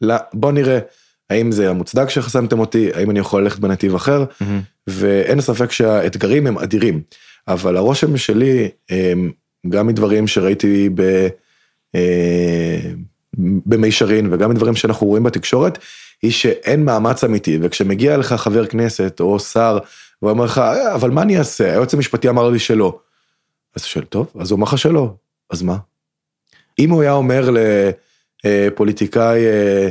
לא, 0.00 0.14
בוא 0.34 0.52
נראה 0.52 0.78
האם 1.30 1.52
זה 1.52 1.70
המוצדק 1.70 2.10
שחסמתם 2.10 2.58
אותי, 2.58 2.90
האם 2.94 3.10
אני 3.10 3.18
יכול 3.18 3.42
ללכת 3.42 3.58
בנתיב 3.58 3.94
אחר, 3.94 4.24
mm-hmm. 4.24 4.44
ואין 4.86 5.40
ספק 5.40 5.72
שהאתגרים 5.72 6.46
הם 6.46 6.58
אדירים. 6.58 7.00
אבל 7.48 7.76
הרושם 7.76 8.16
שלי, 8.16 8.68
גם 9.68 9.86
מדברים 9.86 10.26
שראיתי 10.26 10.88
ב... 10.94 11.28
אה, 13.38 13.44
במישרין 13.66 14.32
וגם 14.32 14.50
מדברים 14.50 14.74
שאנחנו 14.74 15.06
רואים 15.06 15.22
בתקשורת, 15.22 15.78
היא 16.22 16.30
שאין 16.30 16.84
מאמץ 16.84 17.24
אמיתי, 17.24 17.58
וכשמגיע 17.62 18.16
לך 18.16 18.32
חבר 18.32 18.66
כנסת 18.66 19.20
או 19.20 19.38
שר, 19.38 19.78
והוא 20.22 20.30
אומר 20.32 20.44
לך, 20.44 20.58
אה, 20.58 20.94
אבל 20.94 21.10
מה 21.10 21.22
אני 21.22 21.38
אעשה? 21.38 21.72
היועץ 21.72 21.94
המשפטי 21.94 22.28
אמר 22.28 22.50
לי 22.50 22.58
שלא. 22.58 22.98
אז 23.76 23.80
אתה 23.80 23.88
שואל, 23.90 24.04
טוב, 24.04 24.32
אז 24.38 24.50
הוא 24.50 24.56
אמר 24.56 24.66
לך 24.66 24.78
שלא, 24.78 25.14
אז 25.50 25.62
מה? 25.62 25.76
אם 26.78 26.90
הוא 26.90 27.02
היה 27.02 27.12
אומר 27.12 27.50
לפוליטיקאי, 28.44 29.40
אה, 29.46 29.88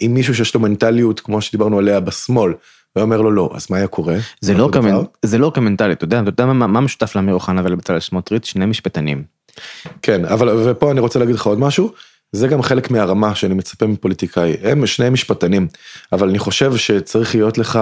עם 0.00 0.14
מישהו 0.14 0.34
שיש 0.34 0.54
לו 0.54 0.60
מנטליות, 0.60 1.20
כמו 1.20 1.40
שדיברנו 1.40 1.78
עליה 1.78 2.00
בשמאל, 2.00 2.52
הוא 2.96 3.02
אומר 3.02 3.20
לו 3.20 3.30
לא, 3.30 3.50
אז 3.54 3.66
מה 3.70 3.76
היה 3.76 3.86
קורה? 3.86 4.16
זה 4.40 4.54
לא, 4.54 4.68
כמנ... 4.72 4.94
זה 5.22 5.38
לא 5.38 5.52
כמנטלית, 5.54 5.98
אתה 5.98 6.04
יודע, 6.04 6.20
אתה 6.20 6.28
יודע 6.28 6.46
מה, 6.46 6.66
מה 6.66 6.80
משותף 6.80 7.16
לאמיר 7.16 7.34
אוחנה 7.34 7.62
ולבצלאל 7.64 8.00
סמוטריץ'? 8.00 8.46
שני 8.46 8.66
משפטנים. 8.66 9.22
כן, 10.02 10.24
אבל 10.24 10.48
ופה 10.48 10.90
אני 10.90 11.00
רוצה 11.00 11.18
להגיד 11.18 11.34
לך 11.34 11.46
עוד 11.46 11.58
משהו, 11.58 11.92
זה 12.36 12.48
גם 12.48 12.62
חלק 12.62 12.90
מהרמה 12.90 13.34
שאני 13.34 13.54
מצפה 13.54 13.86
מפוליטיקאי, 13.86 14.56
הם 14.62 14.86
שני 14.86 15.10
משפטנים, 15.10 15.68
אבל 16.12 16.28
אני 16.28 16.38
חושב 16.38 16.76
שצריך 16.76 17.34
להיות 17.34 17.58
לך 17.58 17.78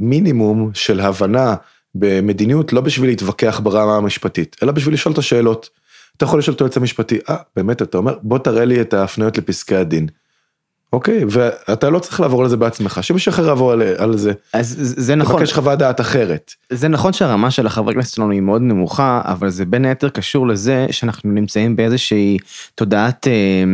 מינימום 0.00 0.70
של 0.74 1.00
הבנה 1.00 1.54
במדיניות, 1.94 2.72
לא 2.72 2.80
בשביל 2.80 3.10
להתווכח 3.10 3.60
ברמה 3.62 3.96
המשפטית, 3.96 4.56
אלא 4.62 4.72
בשביל 4.72 4.94
לשאול 4.94 5.12
את 5.12 5.18
השאלות. 5.18 5.70
אתה 6.16 6.24
יכול 6.24 6.38
לשאול 6.38 6.54
את 6.54 6.60
היועץ 6.60 6.76
המשפטי, 6.76 7.18
אה, 7.28 7.36
באמת, 7.56 7.82
אתה 7.82 7.98
אומר, 7.98 8.18
בוא 8.22 8.38
תראה 8.38 8.64
לי 8.64 8.80
את 8.80 8.94
ההפניות 8.94 9.38
לפסקי 9.38 9.76
הדין. 9.76 10.06
אוקיי, 10.92 11.24
ואתה 11.30 11.90
לא 11.90 11.98
צריך 11.98 12.20
לעבור 12.20 12.42
על 12.42 12.48
זה 12.48 12.56
בעצמך, 12.56 12.98
שמישהו 13.02 13.30
אחר 13.30 13.46
יעבור 13.46 13.72
על, 13.72 13.82
על 13.98 14.16
זה. 14.16 14.32
אז 14.52 14.76
זה 14.78 15.14
נכון. 15.14 15.36
תבקש 15.36 15.52
חוות 15.52 15.78
דעת 15.78 16.00
אחרת. 16.00 16.52
זה 16.72 16.88
נכון 16.88 17.12
שהרמה 17.12 17.50
של 17.50 17.66
החברי 17.66 17.94
כנסת 17.94 18.14
שלנו 18.14 18.30
היא 18.30 18.40
מאוד 18.40 18.62
נמוכה, 18.62 19.22
אבל 19.24 19.50
זה 19.50 19.64
בין 19.64 19.84
היתר 19.84 20.08
קשור 20.08 20.46
לזה 20.46 20.86
שאנחנו 20.90 21.30
נמצאים 21.30 21.76
באיזושהי 21.76 22.38
תודעת 22.74 23.26
אה, 23.26 23.64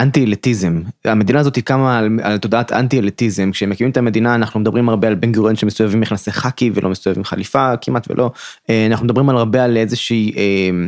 אנטי 0.00 0.24
אליטיזם. 0.24 0.82
המדינה 1.04 1.40
הזאת 1.40 1.58
קמה 1.58 1.98
על, 1.98 2.18
על 2.22 2.38
תודעת 2.38 2.72
אנטי 2.72 2.98
אליטיזם, 2.98 3.50
כשהם 3.52 3.70
מקימים 3.70 3.90
את 3.90 3.96
המדינה 3.96 4.34
אנחנו 4.34 4.60
מדברים 4.60 4.88
הרבה 4.88 5.08
על 5.08 5.14
בן 5.14 5.32
גוריון 5.32 5.56
שמסתובב 5.56 5.94
עם 5.94 6.00
מכנסי 6.00 6.32
חאקי 6.32 6.70
ולא 6.74 6.90
מסתובב 6.90 7.16
עם 7.16 7.24
חליפה 7.24 7.76
כמעט 7.80 8.10
ולא, 8.10 8.30
אה, 8.70 8.86
אנחנו 8.86 9.04
מדברים 9.04 9.28
על 9.28 9.36
הרבה 9.36 9.64
על 9.64 9.76
איזושהי... 9.76 10.32
אה, 10.36 10.86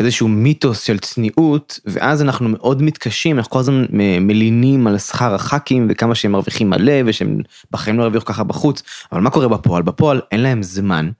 איזשהו 0.00 0.28
מיתוס 0.28 0.82
של 0.82 0.98
צניעות, 0.98 1.80
ואז 1.86 2.22
אנחנו 2.22 2.48
מאוד 2.48 2.82
מתקשים, 2.82 3.38
אנחנו 3.38 3.50
כל 3.50 3.58
הזמן 3.58 3.86
מלינים 4.20 4.86
על 4.86 4.98
שכר 4.98 5.34
הח"כים 5.34 5.86
וכמה 5.90 6.14
שהם 6.14 6.32
מרוויחים 6.32 6.70
מלא 6.70 6.92
ושהם 7.06 7.38
בחיים 7.70 7.98
לא 7.98 8.02
ירוויחו 8.02 8.26
ככה 8.26 8.44
בחוץ, 8.44 8.82
אבל 9.12 9.20
מה 9.20 9.30
קורה 9.30 9.48
בפועל? 9.48 9.82
בפועל 9.82 10.20
אין 10.32 10.40
להם 10.40 10.62
זמן. 10.62 11.10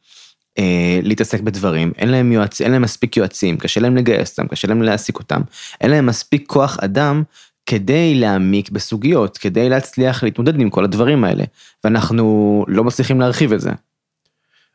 אה, 0.59 1.01
להתעסק 1.03 1.41
בדברים, 1.41 1.93
אין 1.99 2.09
להם 2.09 2.33
יועצ... 2.33 2.61
אין 2.61 2.73
להם 2.73 2.83
מספיק 2.83 3.17
יועצים, 3.17 3.57
קשה 3.57 3.81
להם 3.81 3.97
לגייס 3.97 4.31
אותם, 4.31 4.49
קשה 4.49 4.69
להם 4.69 4.83
להעסיק 4.83 5.19
אותם, 5.19 5.41
אין 5.81 5.91
להם 5.91 6.07
מספיק 6.07 6.45
כוח 6.47 6.79
אדם 6.81 7.23
כדי 7.67 8.15
להעמיק 8.15 8.71
בסוגיות, 8.71 9.39
כדי 9.39 9.69
להצליח 9.69 10.23
להתמודד 10.23 10.61
עם 10.61 10.71
כל 10.71 10.85
הדברים 10.85 11.25
האלה, 11.25 11.45
ואנחנו 11.85 12.65
לא 12.69 12.85
מצליחים 12.85 13.21
להרחיב 13.21 13.53
את 13.53 13.61
זה. 13.61 13.71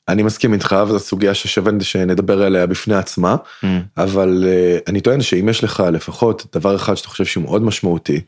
אני 0.07 0.24
מסכים 0.24 0.53
איתך 0.53 0.75
וזו 0.88 1.00
סוגיה 1.00 1.33
ששווה 1.33 1.71
שנדבר 1.81 2.43
עליה 2.43 2.65
בפני 2.65 2.95
עצמה, 2.95 3.35
mm. 3.35 3.65
אבל 3.97 4.43
uh, 4.43 4.89
אני 4.89 5.01
טוען 5.01 5.21
שאם 5.21 5.50
יש 5.50 5.63
לך 5.63 5.83
לפחות 5.93 6.45
דבר 6.53 6.75
אחד 6.75 6.95
שאתה 6.95 7.07
חושב 7.07 7.25
שהוא 7.25 7.43
מאוד 7.43 7.62
משמעותי, 7.62 8.21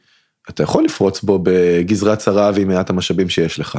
אתה 0.49 0.63
יכול 0.63 0.83
לפרוץ 0.83 1.21
בו 1.21 1.39
בגזרת 1.43 2.17
צרה 2.17 2.51
ועם 2.55 2.67
מעט 2.67 2.89
המשאבים 2.89 3.29
שיש 3.29 3.59
לך. 3.59 3.77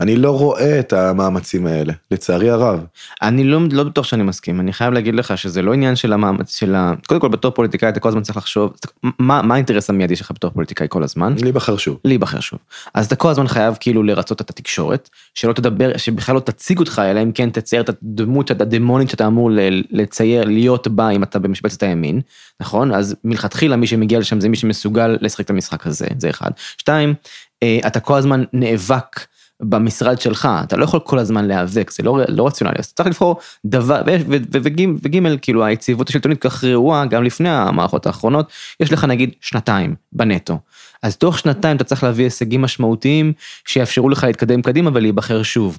אני 0.00 0.16
לא 0.16 0.38
רואה 0.38 0.80
את 0.80 0.92
המאמצים 0.92 1.66
האלה, 1.66 1.92
לצערי 2.10 2.50
הרב. 2.50 2.84
אני 3.22 3.44
לא, 3.44 3.60
לא 3.70 3.84
בטוח 3.84 4.04
שאני 4.04 4.22
מסכים, 4.22 4.60
אני 4.60 4.72
חייב 4.72 4.92
להגיד 4.92 5.14
לך 5.14 5.38
שזה 5.38 5.62
לא 5.62 5.72
עניין 5.72 5.96
של 5.96 6.12
המאמץ, 6.12 6.56
של 6.58 6.74
ה... 6.74 6.92
קודם 7.06 7.20
כל 7.20 7.28
בתור 7.28 7.50
פוליטיקאי 7.50 7.88
אתה 7.88 8.00
כל 8.00 8.08
הזמן 8.08 8.22
צריך 8.22 8.36
לחשוב, 8.36 8.72
מה, 9.02 9.42
מה 9.42 9.54
האינטרס 9.54 9.90
המיידי 9.90 10.16
שלך 10.16 10.30
בתור 10.34 10.50
פוליטיקאי 10.50 10.86
כל 10.90 11.02
הזמן? 11.02 11.34
להיבחר 11.42 11.76
שוב. 11.76 11.98
להיבחר 12.04 12.40
שוב. 12.40 12.58
אז 12.94 13.06
אתה 13.06 13.16
כל 13.16 13.28
הזמן 13.28 13.48
חייב 13.48 13.76
כאילו 13.80 14.02
לרצות 14.02 14.40
את 14.40 14.50
התקשורת, 14.50 15.10
שלא 15.34 15.52
תדבר, 15.52 15.96
שבכלל 15.96 16.34
לא 16.34 16.40
תציג 16.40 16.78
אותך, 16.78 17.02
אלא 17.04 17.22
אם 17.22 17.32
כן 17.32 17.50
תצייר 17.50 17.82
את 17.82 17.88
הדמות 17.88 18.50
הדמונית 18.50 19.10
שאתה 19.10 19.26
אמור 19.26 19.50
לצייר, 19.90 20.44
להיות 20.44 20.88
בה 20.88 21.10
אם 21.10 21.22
אתה 21.22 21.38
במשבצת 21.38 21.82
הימין, 21.82 22.20
נכון? 22.60 22.94
אז 22.94 23.16
מלכתחילה 23.24 23.76
מי 23.76 23.86
שמגיע 23.86 24.18
לשם 24.18 24.40
זה 24.40 24.48
מי 24.48 24.56
שמסוגל 24.56 25.16
לשחק 25.20 25.44
את 25.44 25.50
המשחק 25.50 25.86
הזה, 25.86 26.06
זה 26.18 26.30
אחד. 26.30 26.50
שתיים, 26.78 27.14
אה, 27.62 27.78
אתה 27.86 28.00
כל 28.00 28.14
הזמן 28.14 28.44
נאבק. 28.52 29.33
במשרד 29.62 30.20
שלך, 30.20 30.48
אתה 30.64 30.76
לא 30.76 30.84
יכול 30.84 31.00
כל 31.00 31.18
הזמן 31.18 31.44
להיאבק, 31.44 31.90
זה 31.90 32.02
לא, 32.02 32.18
לא 32.28 32.46
רציונלי, 32.46 32.76
אז 32.78 32.92
צריך 32.92 33.08
לבחור 33.08 33.36
דבר, 33.64 34.02
וג' 34.38 35.38
כאילו 35.42 35.64
היציבות 35.64 36.08
השלטונית 36.08 36.40
כך 36.40 36.64
רעועה 36.64 37.06
גם 37.06 37.24
לפני 37.24 37.48
המערכות 37.48 38.06
האחרונות, 38.06 38.52
יש 38.80 38.92
לך 38.92 39.04
נגיד 39.04 39.30
שנתיים 39.40 39.94
בנטו. 40.12 40.58
אז 41.02 41.16
תוך 41.16 41.38
שנתיים 41.38 41.76
אתה 41.76 41.84
צריך 41.84 42.04
להביא 42.04 42.24
הישגים 42.24 42.62
משמעותיים 42.62 43.32
שיאפשרו 43.66 44.08
לך 44.08 44.24
להתקדם 44.24 44.62
קדימה 44.62 44.90
ולהיבחר 44.94 45.42
שוב. 45.42 45.78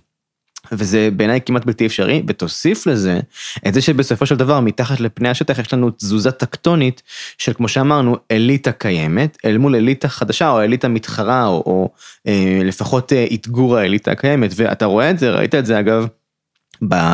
וזה 0.72 1.10
בעיניי 1.14 1.40
כמעט 1.46 1.66
בלתי 1.66 1.86
אפשרי, 1.86 2.24
ותוסיף 2.28 2.88
לזה 2.88 3.20
את 3.68 3.74
זה 3.74 3.82
שבסופו 3.82 4.26
של 4.26 4.36
דבר 4.36 4.60
מתחת 4.60 5.00
לפני 5.00 5.30
השטח 5.30 5.60
יש 5.60 5.74
לנו 5.74 5.90
תזוזה 5.90 6.32
טקטונית 6.32 7.02
של 7.38 7.54
כמו 7.54 7.68
שאמרנו 7.68 8.18
אליטה 8.32 8.72
קיימת 8.72 9.38
אל 9.46 9.58
מול 9.58 9.76
אליטה 9.76 10.08
חדשה 10.08 10.50
או 10.50 10.62
אליטה 10.62 10.88
מתחרה 10.88 11.46
או, 11.46 11.64
או 11.66 11.90
אה, 12.28 12.60
לפחות 12.64 13.14
אה, 13.14 13.26
אתגור 13.34 13.78
האליטה 13.78 14.12
הקיימת 14.12 14.52
ואתה 14.56 14.86
רואה 14.86 15.10
את 15.10 15.20
זה, 15.20 15.32
ראית 15.32 15.56
את 15.56 15.66
זה 15.66 15.80
אגב 15.80 16.08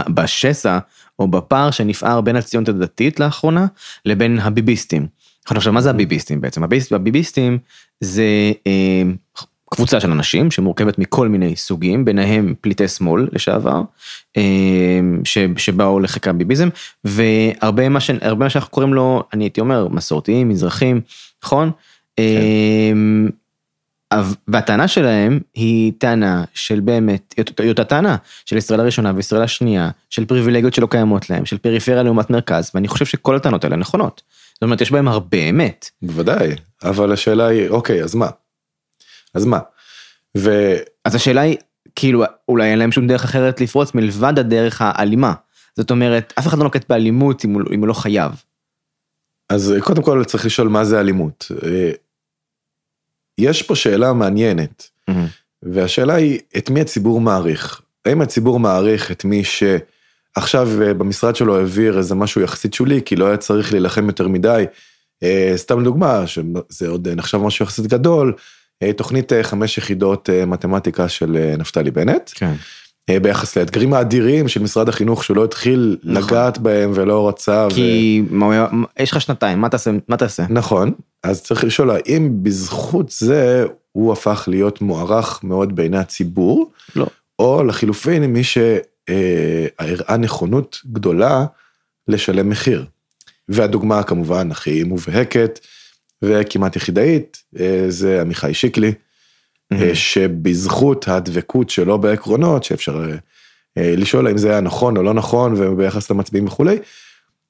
בשסע 0.10 0.77
או 1.20 1.27
בפער 1.27 1.72
שנפער 1.72 2.22
בין 2.22 2.36
הציונות 2.36 2.70
הדתית 2.70 3.20
לאחרונה 3.20 3.65
לבין 4.05 4.39
הביביסטים. 4.39 5.08
עכשיו 5.46 5.74
מה 5.74 5.81
זה 5.81 5.89
הביביסטים 5.89 6.41
בעצם? 6.41 6.63
הביביסטים 6.91 7.58
זה 8.00 8.51
אה, 8.67 9.03
קבוצה 9.74 10.00
של 10.00 10.12
אנשים 10.12 10.51
שמורכבת 10.51 11.00
מכל 11.00 11.28
מיני 11.28 11.56
סוגים, 11.56 12.06
ביניהם 12.06 12.54
פליטי 12.62 12.88
שמאל 12.88 13.28
לשעבר, 13.32 13.82
אמ, 14.38 15.22
שבאו 15.58 16.00
לחקר 16.00 16.30
הביביזם, 16.30 16.70
והרבה 17.04 17.90
מה, 17.90 18.00
ש... 18.00 18.12
מה 18.38 18.50
שאנחנו 18.50 18.72
קוראים 18.72 18.94
לו, 18.94 19.24
אני 19.34 19.44
הייתי 19.44 19.62
אומר, 19.62 19.88
מסורתיים, 19.88 20.50
מזרחים, 20.50 21.01
נכון? 21.44 21.72
כן. 22.18 22.24
אמ, 22.94 23.30
והטענה 24.48 24.88
שלהם 24.88 25.40
היא 25.54 25.92
טענה 25.98 26.44
של 26.54 26.80
באמת, 26.80 27.36
היא 27.60 27.70
אותה 27.70 27.84
טענה 27.84 28.16
של 28.46 28.58
ישראל 28.58 28.80
הראשונה 28.80 29.12
וישראל 29.16 29.42
השנייה, 29.42 29.90
של 30.10 30.25
פריבילגיות 30.25 30.74
שלא 30.74 30.88
קיימות 30.92 31.30
להם, 31.30 31.46
של 31.46 31.58
פריפריה 31.58 32.04
לעומת 32.04 32.30
מרכז, 32.30 32.72
ואני 32.74 32.88
חושב 32.88 33.06
שכל 33.06 33.36
הטענות 33.36 33.63
האלה 33.63 33.75
נכונות. 33.75 34.22
זאת 34.54 34.62
אומרת, 34.62 34.82
יש 34.82 34.92
בהם 34.92 35.08
הרבה 35.08 35.38
אמת. 35.38 35.90
בוודאי, 36.01 36.50
אבל 36.84 37.12
השאלה 37.12 37.48
היא, 37.48 37.70
אוקיי, 37.70 38.04
אז 38.04 38.16
מה? 38.16 38.28
אז 39.34 39.46
מה? 39.46 39.60
ו... 40.38 40.76
אז 41.06 41.16
השאלה 41.16 41.42
היא, 41.42 41.58
כאילו, 41.96 42.24
אולי 42.50 42.72
אין 42.72 42.80
להם 42.80 42.92
שום 42.92 43.08
דרך 43.08 43.24
אחרת 43.24 43.62
לפרוץ 43.62 43.96
מלבד 43.96 44.40
הדרך 44.40 44.82
האלימה. 44.82 45.34
זאת 45.76 45.92
אומרת, 45.92 46.34
אף 46.40 46.48
אחד 46.48 46.58
לא 46.58 46.64
נוקט 46.64 46.90
באלימות 46.90 47.46
אם 47.46 47.54
הוא, 47.54 47.62
אם 47.74 47.80
הוא 47.80 47.88
לא 47.88 47.94
חייב. 47.94 48.32
אז 49.50 49.74
קודם 49.80 50.04
כל 50.04 50.24
צריך 50.24 50.46
לשאול 50.46 50.68
מה 50.68 50.86
זה 50.86 51.00
אלימות. 51.00 51.52
אה, 51.64 51.92
יש 53.38 53.62
פה 53.62 53.76
שאלה 53.76 54.14
מעניינת, 54.14 54.90
mm-hmm. 55.10 55.14
והשאלה 55.64 56.14
היא, 56.14 56.40
את 56.58 56.70
מי 56.70 56.82
הציבור 56.82 57.22
מעריך? 57.22 57.82
האם 58.06 58.22
הציבור 58.22 58.60
מעריך 58.60 59.12
את 59.12 59.26
מי 59.26 59.44
שעכשיו 59.44 60.82
אה, 60.82 60.94
במשרד 60.94 61.36
שלו 61.36 61.58
העביר 61.58 61.98
איזה 61.98 62.16
משהו 62.16 62.42
יחסית 62.42 62.74
שולי, 62.74 63.02
כי 63.06 63.16
לא 63.16 63.28
היה 63.28 63.38
צריך 63.38 63.72
להילחם 63.72 64.08
יותר 64.08 64.28
מדי. 64.28 64.66
אה, 65.24 65.54
סתם 65.56 65.82
לדוגמה, 65.82 66.28
שזה 66.28 66.88
עוד 66.88 67.08
נחשב 67.08 67.38
משהו 67.38 67.66
יחסית 67.66 67.88
גדול, 67.88 68.34
תוכנית 68.98 69.32
חמש 69.42 69.78
יחידות 69.78 70.30
מתמטיקה 70.48 71.10
של 71.10 71.54
נפתלי 71.58 71.92
בנט. 71.92 72.32
כן. 72.36 72.54
ביחס 73.22 73.58
לאתגרים 73.58 73.94
האדירים 73.94 74.48
של 74.48 74.62
משרד 74.62 74.90
החינוך 74.90 75.24
שהוא 75.24 75.38
לא 75.38 75.44
התחיל 75.44 75.98
נכון. 76.04 76.24
לגעת 76.24 76.58
בהם 76.58 76.92
ולא 76.94 77.28
רצה. 77.30 77.68
כי 77.70 78.24
ו... 78.30 78.36
מה, 78.36 78.68
יש 79.00 79.12
לך 79.12 79.22
שנתיים, 79.22 79.62
מה 79.62 79.70
תעשה? 79.70 79.92
מה 80.08 80.18
תעשה? 80.18 80.44
נכון, 80.50 80.92
אז 81.24 81.44
צריך 81.44 81.64
לשאול 81.64 81.92
האם 81.92 82.44
בזכות 82.44 83.10
זה 83.10 83.66
הוא 83.92 84.14
הפך 84.14 84.44
להיות 84.48 84.82
מוערך 84.82 85.44
מאוד 85.44 85.76
בעיני 85.76 85.98
הציבור, 85.98 86.72
לא. 86.96 87.08
או 87.40 87.64
לחילופין 87.64 88.26
מי 88.26 88.42
שהראה 88.44 90.18
נכונות 90.18 90.82
גדולה 90.92 91.46
לשלם 92.08 92.50
מחיר. 92.50 92.86
והדוגמה 93.50 94.04
כמובן 94.04 94.52
הכי 94.52 94.84
מובהקת 94.84 95.60
וכמעט 96.22 96.75
יחידאית 96.75 97.44
אה, 97.60 97.86
זה 97.90 98.22
עמיחי 98.22 98.54
שיקלי, 98.54 98.94
mm-hmm. 99.74 99.78
שבזכות 99.94 101.08
הדבקות 101.08 101.70
שלו 101.70 102.00
בעקרונות 102.00 102.63
שאפשר 102.63 103.06
אה, 103.78 103.94
לשאול 103.98 104.28
האם 104.28 104.38
זה 104.38 104.50
היה 104.50 104.62
נכון 104.62 104.98
או 104.98 105.04
לא 105.04 105.13
נכון 105.13 105.54
וביחס 105.58 106.12
למצביעים 106.12 106.48
וכולי, 106.48 106.78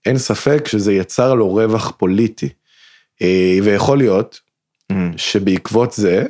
אין 0.05 0.17
ספק 0.17 0.67
שזה 0.67 0.93
יצר 0.93 1.33
לו 1.33 1.53
רווח 1.53 1.91
פוליטי. 1.97 2.49
ויכול 3.63 3.97
להיות. 3.97 4.39
שבעקבות 5.17 5.91
זה 5.91 6.25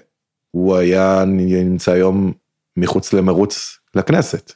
הוא 0.51 0.75
היה 0.75 1.23
נמצא 1.27 1.91
היום 1.91 2.33
מחוץ 2.77 3.13
למרוץ 3.13 3.77
לכנסת. 3.95 4.53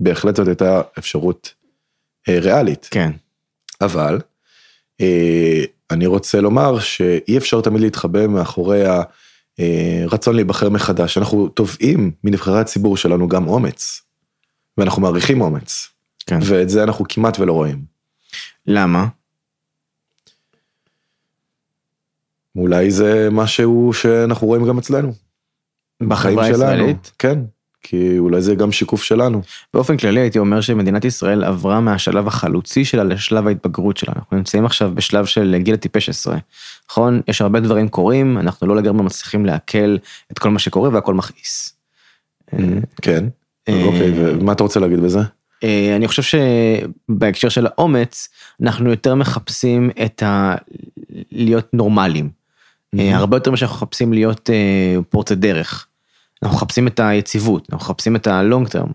בהחלט 0.00 0.36
זאת 0.36 0.48
הייתה 0.48 0.80
אפשרות 0.98 1.54
אה, 2.28 2.38
ריאלית. 2.38 2.88
כן. 2.90 3.10
אבל 3.80 4.20
אה, 5.00 5.64
אני 5.90 6.06
רוצה 6.06 6.40
לומר 6.40 6.78
שאי 6.78 7.38
אפשר 7.38 7.60
תמיד 7.60 7.80
להתחבא 7.80 8.26
מאחורי 8.26 8.82
הרצון 9.58 10.34
להיבחר 10.34 10.68
מחדש. 10.68 11.18
אנחנו 11.18 11.48
תובעים 11.48 12.12
מנבחרי 12.24 12.60
הציבור 12.60 12.96
שלנו 12.96 13.28
גם 13.28 13.48
אומץ. 13.48 14.02
ואנחנו 14.78 15.02
מעריכים 15.02 15.40
אומץ. 15.40 15.88
כן. 16.26 16.38
ואת 16.42 16.68
זה 16.68 16.82
אנחנו 16.82 17.04
כמעט 17.08 17.38
ולא 17.40 17.52
רואים. 17.52 17.84
למה? 18.66 19.06
אולי 22.56 22.90
זה 22.90 23.28
משהו 23.30 23.92
שאנחנו 23.92 24.46
רואים 24.46 24.68
גם 24.68 24.78
אצלנו. 24.78 25.12
בחברה 26.00 26.44
הישראלית? 26.44 27.12
כן, 27.18 27.38
כי 27.82 28.18
אולי 28.18 28.40
זה 28.40 28.54
גם 28.54 28.72
שיקוף 28.72 29.02
שלנו. 29.02 29.42
באופן 29.74 29.96
כללי 29.96 30.20
הייתי 30.20 30.38
אומר 30.38 30.60
שמדינת 30.60 31.04
ישראל 31.04 31.44
עברה 31.44 31.80
מהשלב 31.80 32.26
החלוצי 32.26 32.84
שלה 32.84 33.04
לשלב 33.04 33.46
ההתבגרות 33.46 33.96
שלה. 33.96 34.12
אנחנו 34.16 34.36
נמצאים 34.36 34.64
עכשיו 34.64 34.90
בשלב 34.94 35.24
של 35.24 35.56
גיל 35.58 35.74
הטיפש 35.74 36.08
עשרה. 36.08 36.36
נכון? 36.90 37.20
יש 37.28 37.40
הרבה 37.40 37.60
דברים 37.60 37.88
קורים, 37.88 38.38
אנחנו 38.38 38.66
לא 38.66 38.76
לגמרי 38.76 39.02
מצליחים 39.02 39.46
לעכל 39.46 39.96
את 40.32 40.38
כל 40.38 40.50
מה 40.50 40.58
שקורה 40.58 40.90
והכל 40.92 41.14
מכעיס. 41.14 41.76
כן, 43.02 43.24
אה, 43.68 43.84
אוקיי, 43.84 44.12
ומה 44.16 44.52
אתה 44.52 44.62
רוצה 44.62 44.80
להגיד 44.80 45.00
בזה? 45.00 45.20
אה, 45.64 45.96
אני 45.96 46.08
חושב 46.08 46.38
שבהקשר 47.08 47.48
של 47.48 47.66
האומץ, 47.66 48.28
אנחנו 48.62 48.90
יותר 48.90 49.14
מחפשים 49.14 49.90
את 50.04 50.22
ה... 50.22 50.54
להיות 51.32 51.74
נורמליים. 51.74 52.30
הרבה 52.98 53.36
יותר 53.36 53.50
ממה 53.50 53.56
שאנחנו 53.56 53.76
מחפשים 53.76 54.12
להיות 54.12 54.50
פורצי 55.10 55.34
דרך. 55.34 55.86
אנחנו 56.42 56.56
מחפשים 56.56 56.86
את 56.86 57.00
היציבות, 57.00 57.68
אנחנו 57.72 57.84
מחפשים 57.84 58.16
את 58.16 58.26
הלונג 58.26 58.68
טרם. 58.68 58.90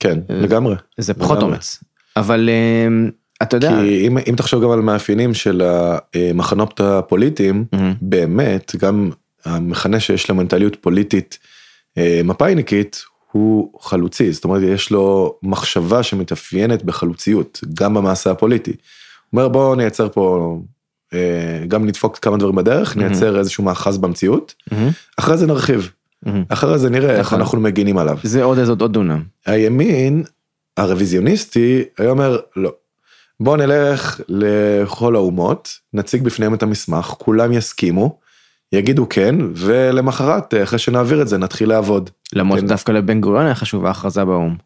כן, 0.00 0.18
uh, 0.18 0.32
לגמרי. 0.32 0.74
זה 0.98 1.14
פחות 1.14 1.36
לגמרי. 1.38 1.52
אומץ. 1.52 1.84
אבל 2.16 2.48
uh, 2.48 3.12
אתה 3.42 3.56
יודע... 3.56 3.70
כי 3.80 4.06
אם, 4.06 4.18
אם 4.18 4.34
תחשוב 4.36 4.62
גם 4.62 4.70
על 4.70 4.80
מאפיינים 4.80 5.34
של 5.34 5.62
המחנות 5.64 6.80
הפוליטיים, 6.80 7.64
mm-hmm. 7.74 7.78
באמת, 8.00 8.72
גם 8.78 9.10
המכנה 9.44 10.00
שיש 10.00 10.28
לו 10.28 10.34
מנטליות 10.34 10.76
פוליטית 10.80 11.38
מפאיניקית, 12.24 13.02
הוא 13.32 13.80
חלוצי, 13.80 14.32
זאת 14.32 14.44
אומרת 14.44 14.62
יש 14.62 14.90
לו 14.90 15.36
מחשבה 15.42 16.02
שמתאפיינת 16.02 16.82
בחלוציות, 16.82 17.60
גם 17.74 17.94
במעשה 17.94 18.30
הפוליטי. 18.30 18.70
הוא 18.70 18.78
אומר 19.32 19.48
בואו 19.48 19.74
נייצר 19.74 20.08
פה 20.08 20.56
אה, 21.14 21.64
גם 21.68 21.86
נדפוק 21.86 22.18
כמה 22.18 22.36
דברים 22.36 22.54
בדרך, 22.54 22.96
נייצר 22.96 23.38
איזשהו 23.38 23.64
מאחז 23.64 23.98
במציאות, 23.98 24.54
אחרי 25.16 25.36
זה 25.36 25.46
נרחיב. 25.46 25.90
אחרי 26.48 26.78
זה 26.78 26.90
נראה 26.90 27.16
איך 27.16 27.26
נכון. 27.26 27.40
אנחנו 27.40 27.60
מגינים 27.60 27.98
עליו. 27.98 28.18
זה 28.22 28.42
עוד 28.42 28.58
איזה 28.58 28.72
עוד 28.72 28.92
דונם. 28.92 29.22
הימין 29.46 30.24
הרוויזיוניסטי 30.76 31.82
היה 31.98 32.10
אומר 32.10 32.38
לא. 32.56 32.72
בוא 33.40 33.56
נלך 33.56 34.20
לכל 34.28 35.16
האומות, 35.16 35.78
נציג 35.92 36.22
בפניהם 36.22 36.54
את 36.54 36.62
המסמך, 36.62 37.06
כולם 37.06 37.52
יסכימו, 37.52 38.18
יגידו 38.72 39.06
כן, 39.10 39.34
ולמחרת, 39.54 40.54
אחרי 40.62 40.78
שנעביר 40.78 41.22
את 41.22 41.28
זה, 41.28 41.38
נתחיל 41.38 41.68
לעבוד. 41.68 42.10
למרות 42.32 42.60
כן. 42.60 42.66
שדווקא 42.66 42.92
לבן 42.92 43.20
גוריון 43.20 43.44
היה 43.44 43.54
חשוב 43.54 43.86
ההכרזה 43.86 44.24
באו"ם. 44.24 44.56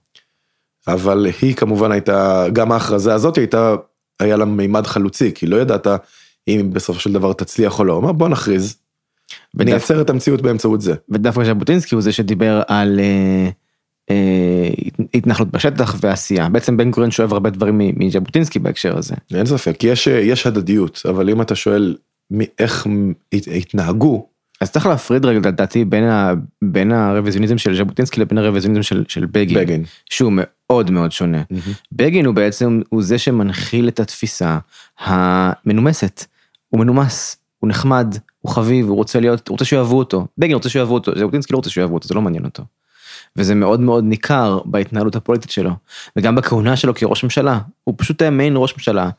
אבל 0.89 1.27
היא 1.41 1.55
כמובן 1.55 1.93
הייתה, 1.93 2.47
גם 2.53 2.73
ההכרזה 2.73 3.15
הזאת 3.15 3.39
הייתה, 3.39 3.75
היה 4.21 4.37
לה 4.37 4.45
מימד 4.45 4.87
חלוצי, 4.87 5.33
כי 5.35 5.47
לא 5.47 5.57
ידעת 5.57 5.87
אם 6.49 6.71
בסופו 6.73 7.01
של 7.01 7.13
דבר 7.13 7.33
תצליח 7.33 7.79
או 7.79 7.85
לא, 7.85 7.99
אמר 7.99 8.13
בוא 8.13 8.29
נכריז, 8.29 8.77
ונייצר 9.55 10.01
את 10.01 10.11
המציאות 10.11 10.43
באמצעות 10.43 10.81
זה. 10.81 10.95
ודווקא 11.09 11.45
ז'בוטינסקי 11.45 11.95
הוא 11.95 12.03
זה 12.03 12.13
שדיבר 12.13 12.63
על 12.69 13.01
אה, 13.01 13.49
אה, 14.11 14.69
התנחלות 15.15 15.51
בשטח 15.51 15.97
ועשייה. 16.01 16.49
בעצם 16.49 16.77
בן 16.77 16.91
גוריון 16.91 17.11
שואב 17.11 17.33
הרבה 17.33 17.51
דברים 17.51 17.81
מז'בוטינסקי 17.97 18.59
בהקשר 18.59 18.99
הזה. 18.99 19.15
אין 19.35 19.47
ספק, 19.47 19.85
יש, 19.85 20.07
יש 20.07 20.47
הדדיות, 20.47 21.03
אבל 21.09 21.31
אם 21.31 21.43
אתה 21.43 21.55
שואל 21.55 21.97
איך 22.59 22.87
התנהגו. 23.57 24.27
אז 24.61 24.71
צריך 24.71 24.87
להפריד 24.87 25.25
רגע 25.25 25.49
לדעתי 25.49 25.85
בין, 25.85 26.05
ה, 26.05 26.35
בין 26.63 26.93
הרוויזיוניזם 26.93 27.59
של 27.59 27.77
ז'בוטינסקי 27.77 28.21
לבין 28.21 28.39
הרוויזיוניזם 28.39 28.83
של, 28.83 29.05
של 29.09 29.27
בגין, 29.27 29.59
בגין, 29.59 29.85
שהוא 30.11 30.33
מאוד 30.37 30.91
מאוד 30.91 31.13
שונה. 31.13 31.43
Mm-hmm. 31.43 31.71
בגין 31.93 32.27
הוא 32.27 32.35
בעצם, 32.35 32.81
הוא 32.89 33.03
זה 33.03 33.19
שמנחיל 33.19 33.89
את 33.89 34.01
התפיסה 34.01 34.59
המנומסת. 34.99 36.25
הוא 36.69 36.81
מנומס, 36.81 37.37
הוא 37.59 37.69
נחמד, 37.69 38.15
הוא 38.47 38.55
חביב, 38.55 38.89
הוא 38.89 38.97
רוצה 38.97 39.21
להיות, 39.21 39.49
הוא 39.49 39.55
רוצה 39.55 39.65
שיאהבו 39.65 39.99
אותו. 39.99 40.27
בגין 40.39 40.55
רוצה 40.55 40.69
שיאהבו 40.69 40.95
אותו, 40.95 41.13
ז'בוטינסקי 41.19 41.53
לא 41.53 41.57
רוצה 41.57 41.71
שיאהבו 41.71 41.95
אותו, 41.95 42.09
זה 42.09 42.15
לא 42.15 42.23
מעניין 42.23 42.45
אותו. 42.45 42.63
וזה 43.37 43.55
מאוד 43.55 43.81
מאוד 43.81 44.05
ניכר 44.05 44.61
בהתנהלות 44.65 45.17
הפוליטית 45.17 45.51
שלו, 45.51 45.71
וגם 46.17 46.35
בכהונה 46.35 46.77
שלו 46.77 46.95
כראש 46.95 47.25
ממשלה. 47.25 47.61
הוא 47.85 47.95
פשוט 47.99 48.23
היה 48.23 48.31
מיין 48.31 48.53
ראש 48.57 48.75
ממשלה, 48.75 49.11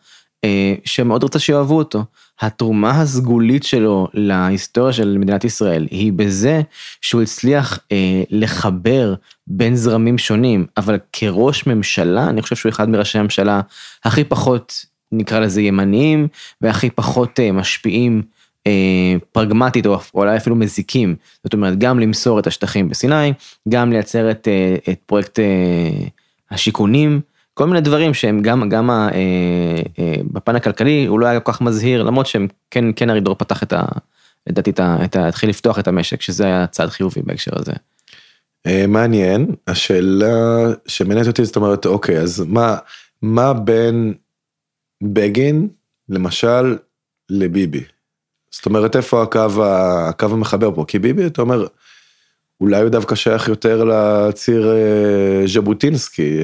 אה, 0.43 0.73
שמאוד 0.85 1.23
רצה 1.23 1.39
שיאהבו 1.39 1.77
אותו. 1.77 2.03
התרומה 2.41 3.01
הסגולית 3.01 3.63
שלו 3.63 4.07
להיסטוריה 4.13 4.93
של 4.93 5.17
מדינת 5.17 5.43
ישראל 5.43 5.87
היא 5.91 6.13
בזה 6.13 6.61
שהוא 7.01 7.21
הצליח 7.21 7.79
אה, 7.91 8.23
לחבר 8.29 9.13
בין 9.47 9.75
זרמים 9.75 10.17
שונים, 10.17 10.65
אבל 10.77 10.97
כראש 11.13 11.67
ממשלה, 11.67 12.29
אני 12.29 12.41
חושב 12.41 12.55
שהוא 12.55 12.69
אחד 12.69 12.89
מראשי 12.89 13.17
הממשלה 13.17 13.61
הכי 14.03 14.23
פחות 14.23 14.85
נקרא 15.11 15.39
לזה 15.39 15.61
ימניים 15.61 16.27
והכי 16.61 16.89
פחות 16.89 17.39
אה, 17.39 17.51
משפיעים 17.51 18.21
פרגמטית 19.31 19.85
או 19.85 19.99
אולי 20.13 20.37
אפילו 20.37 20.55
מזיקים. 20.55 21.15
זאת 21.43 21.53
אומרת 21.53 21.77
גם 21.77 21.99
למסור 21.99 22.39
את 22.39 22.47
השטחים 22.47 22.89
בסיני, 22.89 23.33
גם 23.69 23.91
לייצר 23.91 24.31
את, 24.31 24.47
אה, 24.47 24.93
את 24.93 24.99
פרויקט 25.05 25.39
השיכונים, 26.51 27.21
כל 27.53 27.67
מיני 27.67 27.81
דברים 27.81 28.13
שהם 28.13 28.41
גם, 28.41 28.69
גם 28.69 28.89
בפן 30.31 30.55
הכלכלי 30.55 31.05
הוא 31.05 31.19
לא 31.19 31.25
היה 31.25 31.39
כל 31.39 31.51
כך 31.51 31.61
מזהיר 31.61 32.03
למרות 32.03 32.25
שהם 32.25 32.47
כן, 32.71 32.85
כן 32.95 33.09
ארידור 33.09 33.35
פתח 33.35 33.63
את 33.63 33.73
ה... 33.73 33.83
לדעתי. 34.47 34.71
התחיל 35.13 35.49
לפתוח 35.49 35.79
את 35.79 35.87
המשק 35.87 36.21
שזה 36.21 36.45
היה 36.45 36.67
צעד 36.67 36.89
חיובי 36.89 37.21
בהקשר 37.21 37.51
הזה. 37.55 37.71
מעניין 38.87 39.55
השאלה 39.67 40.67
שמעניינת 40.87 41.27
אותי 41.27 41.45
זאת 41.45 41.55
אומרת 41.55 41.85
אוקיי 41.85 42.19
אז 42.19 42.43
מה 42.47 42.77
מה 43.21 43.53
בין 43.53 44.13
בגין, 45.03 45.67
למשל, 46.09 46.77
לביבי. 47.29 47.83
זאת 48.51 48.65
אומרת, 48.65 48.95
איפה 48.95 49.23
הקו, 49.23 49.65
הקו 49.65 50.25
המחבר 50.25 50.75
פה? 50.75 50.85
כי 50.87 50.99
ביבי, 50.99 51.25
אתה 51.25 51.41
אומר, 51.41 51.67
אולי 52.61 52.81
הוא 52.81 52.89
דווקא 52.89 53.15
שייך 53.15 53.47
יותר 53.47 53.83
לציר 53.83 54.71
אה, 54.71 55.47
ז'בוטינסקי. 55.47 56.39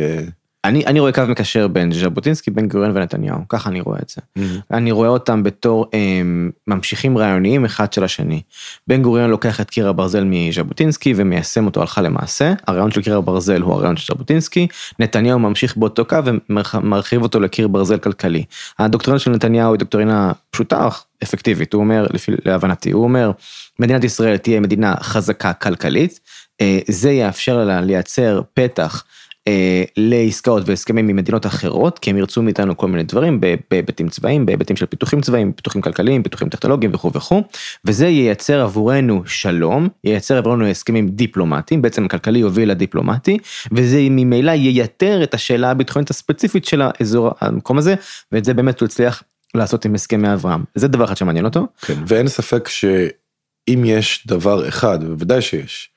אני, 0.65 0.85
אני 0.85 0.99
רואה 0.99 1.11
קו 1.11 1.21
מקשר 1.29 1.67
בין 1.67 1.91
ז'בוטינסקי, 1.91 2.51
בן 2.51 2.67
גוריון 2.67 2.97
ונתניהו, 2.97 3.37
ככה 3.49 3.69
אני 3.69 3.81
רואה 3.81 3.99
את 4.03 4.09
זה. 4.09 4.21
Mm-hmm. 4.39 4.61
אני 4.71 4.91
רואה 4.91 5.09
אותם 5.09 5.43
בתור 5.43 5.85
הם, 5.93 6.51
אה, 6.69 6.75
ממשיכים 6.75 7.17
רעיוניים 7.17 7.65
אחד 7.65 7.93
של 7.93 8.03
השני. 8.03 8.41
בן 8.87 9.01
גוריון 9.01 9.29
לוקח 9.29 9.61
את 9.61 9.69
קיר 9.69 9.89
הברזל 9.89 10.23
מז'בוטינסקי 10.23 11.13
ומיישם 11.17 11.65
אותו 11.65 11.81
הלכה 11.81 12.01
למעשה, 12.01 12.53
הרעיון 12.67 12.91
של 12.91 13.01
קיר 13.01 13.17
הברזל 13.17 13.61
הוא 13.61 13.73
הרעיון 13.73 13.97
של 13.97 14.13
ז'בוטינסקי, 14.13 14.67
נתניהו 14.99 15.39
ממשיך 15.39 15.77
באותו 15.77 16.05
קו 16.05 16.17
ומרחיב 16.25 17.21
אותו 17.21 17.39
לקיר 17.39 17.67
ברזל 17.67 17.97
כלכלי. 17.97 18.43
הדוקטרינה 18.79 19.19
של 19.19 19.31
נתניהו 19.31 19.73
היא 19.73 19.79
דוקטרינה 19.79 20.31
פשוטה, 20.51 20.89
אפקטיבית, 21.23 21.73
הוא 21.73 21.79
אומר, 21.79 22.07
לפי 22.13 22.31
להבנתי, 22.45 22.91
הוא 22.91 23.03
אומר, 23.03 23.31
מדינת 23.79 24.03
ישראל 24.03 24.37
תהיה 24.37 24.59
מדינה 24.59 24.95
חזקה 25.01 25.53
כלכלית, 25.53 26.19
אה, 26.61 26.79
זה 26.87 27.11
יאפשר 27.11 27.65
לה 27.65 27.81
לייצר 27.81 28.41
פתח 28.53 29.03
אה, 29.47 29.83
לעסקאות 29.97 30.63
והסכמים 30.69 31.09
עם 31.09 31.15
מדינות 31.15 31.45
אחרות, 31.45 31.99
כי 31.99 32.09
הם 32.09 32.17
ירצו 32.17 32.41
מאיתנו 32.41 32.77
כל 32.77 32.87
מיני 32.87 33.03
דברים 33.03 33.41
בהיבטים 33.71 34.09
צבאיים, 34.09 34.45
בהיבטים 34.45 34.75
של 34.75 34.85
פיתוחים 34.85 35.21
צבאיים, 35.21 35.51
פיתוחים 35.51 35.81
כלכליים, 35.81 36.23
פיתוחים 36.23 36.49
טכנולוגיים 36.49 36.93
וכו' 36.93 37.13
וכו', 37.13 37.41
וזה 37.85 38.07
ייצר 38.07 38.61
עבורנו 38.61 39.23
שלום, 39.25 39.87
ייצר 40.03 40.37
עבורנו 40.37 40.67
הסכמים 40.67 41.09
דיפלומטיים, 41.09 41.81
בעצם 41.81 42.05
הכלכלי 42.05 42.39
יוביל 42.39 42.71
לדיפלומטי, 42.71 43.37
וזה 43.71 43.97
ממילא 44.01 44.51
ייתר 44.51 45.23
את 45.23 45.33
השאלה 45.33 45.71
הביטחונית 45.71 46.09
הספציפית 46.09 46.65
של 46.65 46.81
האזור, 46.81 47.31
המקום 47.41 47.77
הזה, 47.77 47.95
ואת 48.31 48.45
זה 48.45 48.53
באמת 48.53 48.79
הוא 48.79 48.85
הצליח 48.85 49.23
לעשות 49.55 49.85
עם 49.85 49.95
הסכמי 49.95 50.33
אברהם. 50.33 50.63
זה 50.75 50.87
דבר 50.87 51.05
אחד 51.05 51.17
שמעניין 51.17 51.45
אותו. 51.45 51.67
כן, 51.81 51.93
ואין 52.07 52.27
ספק 52.27 52.67
שאם 52.67 53.83
יש 53.85 54.27
דבר 54.27 54.67
אחד, 54.67 54.99
ובוודאי 55.01 55.41
שיש, 55.41 55.89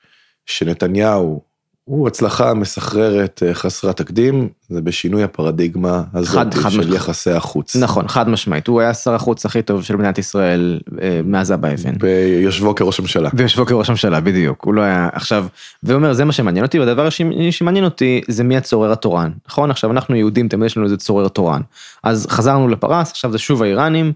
שנתניהו 0.45 1.46
הוא 1.87 2.07
הצלחה 2.07 2.53
מסחררת 2.53 3.43
אה, 3.45 3.53
חסרת 3.53 3.97
תקדים, 3.97 4.49
זה 4.69 4.81
בשינוי 4.81 5.23
הפרדיגמה 5.23 6.03
הזאת 6.13 6.35
חד, 6.35 6.53
חד 6.53 6.69
של 6.69 6.79
מש... 6.79 6.95
יחסי 6.95 7.31
החוץ. 7.31 7.75
נכון, 7.75 8.07
חד 8.07 8.29
משמעית, 8.29 8.67
הוא 8.67 8.81
היה 8.81 8.93
שר 8.93 9.15
החוץ 9.15 9.45
הכי 9.45 9.61
טוב 9.61 9.83
של 9.83 9.95
מדינת 9.95 10.17
ישראל 10.17 10.79
אה, 11.01 11.21
מאז 11.25 11.51
אבא 11.51 11.67
אבן. 11.73 11.97
ביושבו 11.97 12.75
כראש 12.75 12.99
הממשלה. 12.99 13.29
ביושבו 13.33 13.65
כראש 13.65 13.89
הממשלה, 13.89 14.19
בדיוק, 14.19 14.63
הוא 14.65 14.73
לא 14.73 14.81
היה, 14.81 15.09
עכשיו, 15.13 15.45
והוא 15.83 15.95
אומר, 15.95 16.13
זה 16.13 16.25
מה 16.25 16.31
שמעניין 16.31 16.65
אותי, 16.65 16.79
והדבר 16.79 17.07
השני 17.07 17.51
שמעניין 17.51 17.85
אותי 17.85 18.21
זה 18.27 18.43
מי 18.43 18.57
הצורר 18.57 18.91
התורן, 18.91 19.31
נכון? 19.47 19.71
עכשיו 19.71 19.91
אנחנו 19.91 20.15
יהודים, 20.15 20.47
תמיד 20.47 20.65
יש 20.65 20.77
לנו 20.77 20.85
איזה 20.85 20.97
צורר 20.97 21.27
תורן. 21.27 21.61
אז 22.03 22.27
חזרנו 22.29 22.67
לפרס, 22.67 23.11
עכשיו 23.11 23.31
זה 23.31 23.37
שוב 23.37 23.63
האיראנים, 23.63 24.13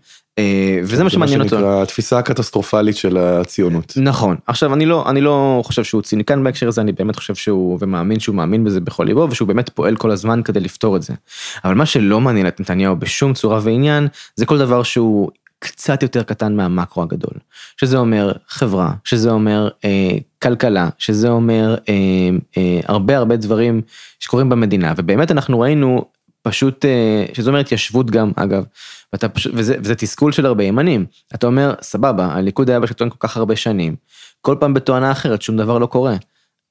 וזה 0.84 1.04
מה 1.04 1.10
שמעניין 1.10 1.42
אותו. 1.42 1.50
זה 1.50 1.56
מה 1.56 1.62
שנקרא 1.62 1.84
התפיסה 1.84 2.20
הקטסטרופלית 2.20 2.96
של 2.96 3.18
הציונות. 3.18 3.94
נכון. 3.96 4.36
עכשיו 4.48 4.74
אני 4.74 4.86
לא, 4.86 5.10
אני 5.10 5.22
לא 5.22 5.62
חושב 5.66 5.84
שהוא 5.84 6.02
ציניקן 6.02 6.44
בהקשר 6.44 6.68
הזה, 6.68 6.82
אני 6.82 6.92
באמת 6.92 7.16
חושב 7.16 7.36
שהוא, 7.36 7.78
ומאמין 7.82 8.20
שהוא 8.20 8.36
מאמין 8.36 8.64
בזה 8.64 8.80
בכל 8.80 9.04
ליבו, 9.04 9.28
ושהוא 9.32 9.48
באמת 9.48 9.70
פועל 9.70 9.96
כל 9.96 10.12
הזמן 10.12 10.42
כדי 10.44 10.60
לפתור 10.60 10.96
את 10.96 11.02
זה. 11.02 11.14
אבל 11.66 11.74
מה 11.74 11.86
שלא 11.86 12.22
מעניין 12.22 12.48
את 12.48 12.60
נתניהו 12.60 12.96
בשום 12.96 13.34
צורה 13.34 13.60
ועניין, 13.64 14.08
זה 14.36 14.46
כל 14.46 14.58
דבר 14.58 14.84
שהוא 14.84 15.30
קצת 15.60 16.04
יותר 16.04 16.24
קטן 16.24 16.56
מהמקרו 16.56 17.04
הגדול. 17.04 17.34
שזה 17.78 17.98
אומר 17.98 18.32
חברה, 18.48 18.94
שזה 19.04 19.32
אומר 19.32 19.70
אה, 19.86 20.18
כלכלה, 20.42 20.90
שזה 20.98 21.30
אומר 21.30 21.76
אה, 21.90 21.94
אה, 22.58 22.80
הרבה 22.86 23.18
הרבה 23.18 23.36
דברים 23.36 23.82
שקורים 24.20 24.50
במדינה, 24.50 24.94
ובאמת 24.98 25.32
אנחנו 25.32 25.60
ראינו 25.60 26.06
פשוט, 26.42 26.86
אה, 26.86 27.26
שזה 27.34 27.50
אומר 27.50 27.60
התיישבות 27.60 28.12
גם 28.12 28.32
אגב, 28.36 28.64
ואתה 29.14 29.30
פשוט, 29.30 29.52
וזה, 29.56 29.76
וזה 29.80 29.96
תסכול 29.96 30.32
של 30.32 30.46
הרבה 30.46 30.64
ימנים. 30.64 31.06
אתה 31.36 31.48
אומר, 31.48 31.74
סבבה, 31.82 32.26
הליכוד 32.26 32.70
היה 32.70 32.80
בשלטון 32.80 33.10
כל 33.10 33.18
כך 33.20 33.38
הרבה 33.38 33.56
שנים, 33.56 33.96
כל 34.42 34.56
פעם 34.60 34.74
בתואנה 34.74 35.12
אחרת 35.12 35.42
שום 35.42 35.58
דבר 35.58 35.78
לא 35.78 35.86
קורה. 35.86 36.16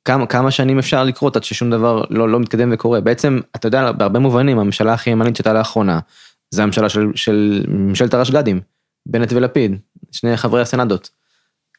כמה, 0.04 0.26
כמה 0.26 0.50
שנים 0.50 0.78
אפשר 0.78 1.04
לקרות 1.04 1.36
עד 1.36 1.44
ששום 1.44 1.70
דבר 1.70 2.04
לא, 2.10 2.28
לא 2.28 2.40
מתקדם 2.40 2.70
וקורה. 2.72 3.00
בעצם, 3.00 3.40
אתה 3.56 3.68
יודע, 3.68 3.92
בהרבה 3.92 4.18
מובנים, 4.18 4.58
הממשלה 4.58 4.92
הכי 4.92 5.10
ימנית 5.10 5.36
שהייתה 5.36 5.52
לאחרונה, 5.52 5.98
זה 6.50 6.62
הממשלה 6.62 6.88
של, 6.88 7.06
של 7.14 7.64
ממשלת 7.68 8.14
הרשג"דים, 8.14 8.60
בנט 9.06 9.32
ולפיד, 9.32 9.76
שני 10.12 10.36
חברי 10.36 10.60
הסנדות. 10.60 11.10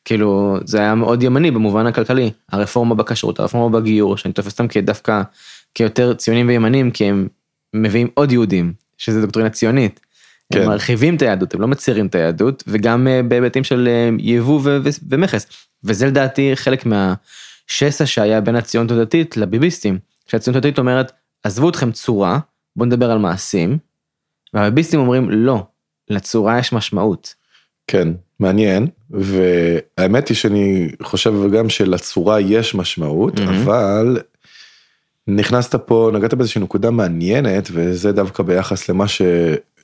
כאילו, 0.06 0.58
זה 0.66 0.80
היה 0.80 0.96
מאוד 0.96 1.24
ימני 1.24 1.52
במובן 1.52 1.86
הכלכלי. 1.86 2.32
הרפורמה 2.52 2.96
בכשרות, 2.96 3.40
הרפורמה 3.40 3.80
בגיור, 3.80 4.18
שאני 4.18 4.34
תופס 4.34 4.52
אותם 4.52 4.68
כדווקא 4.68 5.22
כיותר 5.74 6.14
ציונים 6.14 6.48
וימנים, 6.48 6.92
כי 6.92 7.06
הם 7.06 7.28
מביאים 7.74 8.08
עוד 8.14 8.32
יהודים, 8.32 8.74
שזה 8.98 9.22
דוקטרינה 9.22 9.50
ציונית. 9.50 10.00
כן. 10.54 10.62
הם 10.62 10.68
מרחיבים 10.68 11.16
את 11.16 11.22
היהדות, 11.22 11.54
הם 11.54 11.62
לא 11.62 11.68
מציירים 11.68 12.08
את 12.08 12.16
היהדות, 12.16 12.64
וגם 12.68 13.08
אה, 13.08 13.24
בהיבטים 13.24 13.64
של 13.64 13.88
אה, 13.88 14.10
יבוא 14.20 14.62
ומכס. 15.10 15.46
וזה 15.84 16.08
לדעתי 16.08 16.52
חלק 16.56 16.86
מהשסע 16.86 18.06
שהיה 18.06 18.42
בין 18.42 18.56
הציונות 18.56 18.92
הדתית 18.92 19.38
לביביסטים. 19.38 20.00
שהציונות 20.28 20.66
הדתית 20.66 20.80
אומרת, 20.80 21.12
עזבו 21.44 21.70
אתכם 21.70 21.92
צורה, 21.92 22.40
בואו 22.76 22.88
נדבר 22.88 23.12
על 23.12 23.18
מעשים, 23.18 23.78
והביביסטים 24.54 25.00
אומרים, 25.00 25.30
לא, 25.30 25.66
לצורה 26.10 26.60
יש 26.60 26.74
משמעות. 26.74 27.36
כן, 27.88 28.08
מעניין, 28.40 28.88
והאמת 29.10 30.28
היא 30.28 30.38
שאני 30.38 30.90
חושב 31.04 31.34
גם 31.52 31.70
שלצורה 31.70 32.40
יש 32.40 32.76
משמעות, 32.76 33.40
mm-hmm. 33.40 33.50
אבל 33.50 34.18
נכנסת 35.28 35.76
פה, 35.76 36.12
נגעת 36.14 36.34
באיזושהי 36.34 36.62
נקודה 36.62 36.92
מעניינת, 36.92 37.70
וזה 37.72 38.12
דווקא 38.12 38.44
ביחס 38.44 38.90
למה 38.90 39.08
ש... 39.08 39.22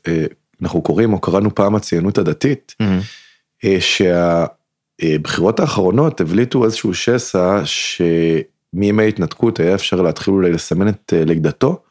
אה, 0.08 0.26
אנחנו 0.62 0.82
קוראים 0.82 1.14
או 1.14 1.22
קראנו 1.22 1.56
פעם 1.56 1.76
הציונות 1.76 2.18
הדתית, 2.18 2.76
mm-hmm. 2.84 3.66
שהבחירות 3.80 5.60
האחרונות 5.60 6.22
הבליטו 6.22 6.66
איזשהו 6.66 6.94
שסע 6.94 7.62
שמימי 7.66 9.04
ההתנתקות 9.04 9.60
היה 9.60 9.76
אפשר 9.76 10.02
להתחיל 10.02 10.34
אולי 10.34 10.52
לסמן 10.52 10.88
את 10.88 11.14
אה, 11.16 11.26
לידתו 11.26 11.82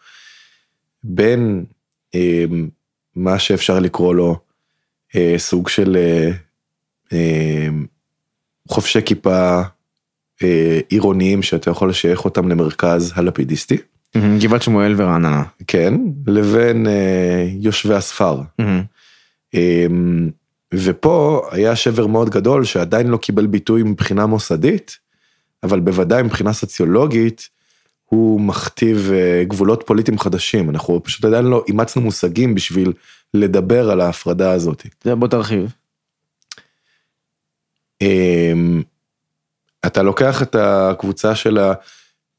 בין 1.05 1.65
אה, 2.15 2.45
מה 3.17 3.39
שאפשר 3.39 3.79
לקרוא 3.79 4.15
לו 4.15 4.39
סוג 5.37 5.69
של 5.69 5.97
חובשי 8.69 9.03
כיפה 9.03 9.63
עירוניים 10.89 11.43
שאתה 11.43 11.71
יכול 11.71 11.91
לשייך 11.91 12.25
אותם 12.25 12.49
למרכז 12.49 13.13
הלפידיסטי. 13.17 13.77
גבעת 14.39 14.63
שמואל 14.63 14.95
ורעננה. 14.97 15.43
כן, 15.67 15.95
לבין 16.27 16.87
אה, 16.87 17.49
יושבי 17.61 17.95
הספר. 17.95 18.41
אה, 19.55 19.87
ופה 20.75 21.49
היה 21.51 21.77
שבר 21.77 22.07
מאוד 22.07 22.31
גדול 22.31 22.65
שעדיין 22.65 23.07
לא 23.07 23.17
קיבל 23.17 23.47
ביטוי 23.47 23.83
מבחינה 23.83 24.27
מוסדית, 24.27 24.99
אבל 25.63 25.81
בוודאי 25.81 26.23
מבחינה 26.23 26.53
סוציולוגית, 26.53 27.49
הוא 28.05 28.41
מכתיב 28.41 29.11
אה, 29.13 29.45
גבולות 29.45 29.83
פוליטיים 29.87 30.19
חדשים, 30.19 30.71
אנחנו 30.71 31.03
פשוט 31.03 31.25
עדיין 31.25 31.45
לא 31.45 31.65
אימצנו 31.69 32.03
מושגים 32.03 32.55
בשביל 32.55 32.93
לדבר 33.35 33.91
על 33.91 34.01
ההפרדה 34.01 34.53
הזאת. 34.53 34.87
בוא 35.05 35.29
תרחיב. 35.29 35.73
אתה 39.97 40.03
לוקח 40.03 40.43
את 40.43 40.57
הקבוצה 40.59 41.35
של 41.35 41.59
ה... 41.59 41.73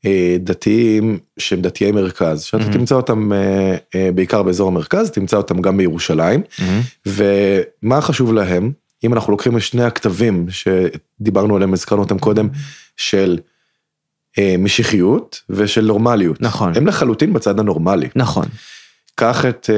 אה, 0.05 0.37
דתיים 0.39 1.19
שהם 1.39 1.61
דתיי 1.61 1.91
מרכז, 1.91 2.43
שאתה 2.43 2.63
mm-hmm. 2.63 2.73
תמצא 2.73 2.95
אותם 2.95 3.33
אה, 3.33 3.75
אה, 3.95 4.09
בעיקר 4.15 4.43
באזור 4.43 4.67
המרכז, 4.67 5.11
תמצא 5.11 5.37
אותם 5.37 5.61
גם 5.61 5.77
בירושלים, 5.77 6.41
mm-hmm. 6.41 7.09
ומה 7.83 8.01
חשוב 8.01 8.33
להם, 8.33 8.71
אם 9.03 9.13
אנחנו 9.13 9.31
לוקחים 9.31 9.57
את 9.57 9.61
שני 9.61 9.83
הכתבים 9.83 10.45
שדיברנו 10.49 11.55
עליהם, 11.55 11.73
הזכרנו 11.73 12.01
אותם 12.01 12.19
קודם, 12.19 12.49
של 12.97 13.39
משיחיות 14.59 15.41
ושל 15.49 15.85
נורמליות. 15.85 16.41
נכון. 16.41 16.73
הם 16.75 16.87
לחלוטין 16.87 17.33
בצד 17.33 17.59
הנורמלי. 17.59 18.07
נכון. 18.15 18.45
קח 19.15 19.45
את 19.45 19.69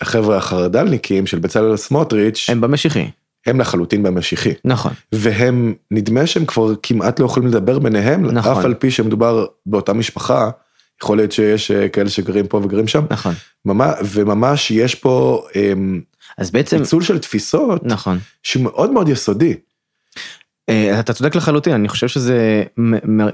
החבר'ה 0.00 0.36
החרד"לניקים 0.36 1.26
של 1.26 1.38
בצלאל 1.38 1.76
סמוטריץ'. 1.76 2.46
הם 2.50 2.60
במשיחי. 2.60 3.10
הם 3.48 3.60
לחלוטין 3.60 4.02
במשיחי. 4.02 4.52
נכון. 4.64 4.92
והם, 5.12 5.74
נדמה 5.90 6.26
שהם 6.26 6.44
כבר 6.44 6.74
כמעט 6.82 7.20
לא 7.20 7.26
יכולים 7.26 7.48
לדבר 7.48 7.78
ביניהם, 7.78 8.26
נכון. 8.26 8.52
אף 8.52 8.64
על 8.64 8.74
פי 8.74 8.90
שמדובר 8.90 9.46
באותה 9.66 9.92
משפחה, 9.92 10.50
יכול 11.02 11.16
להיות 11.16 11.32
שיש 11.32 11.70
אה, 11.70 11.88
כאלה 11.88 12.08
שגרים 12.08 12.46
פה 12.46 12.60
וגרים 12.64 12.88
שם. 12.88 13.04
נכון. 13.10 13.34
ממש, 13.64 13.94
וממש 14.04 14.70
יש 14.70 14.94
פה 14.94 15.46
אמ, 15.56 16.00
אז 16.38 16.50
בעצם... 16.50 16.78
פיצול 16.78 17.02
של 17.02 17.18
תפיסות, 17.18 17.84
נכון. 17.84 18.18
שהוא 18.42 18.62
מאוד 18.62 18.90
מאוד 18.90 19.08
יסודי. 19.08 19.54
אה, 20.68 21.00
אתה 21.00 21.12
צודק 21.12 21.34
לחלוטין, 21.34 21.72
אני 21.72 21.88
חושב 21.88 22.08
שזה 22.08 22.62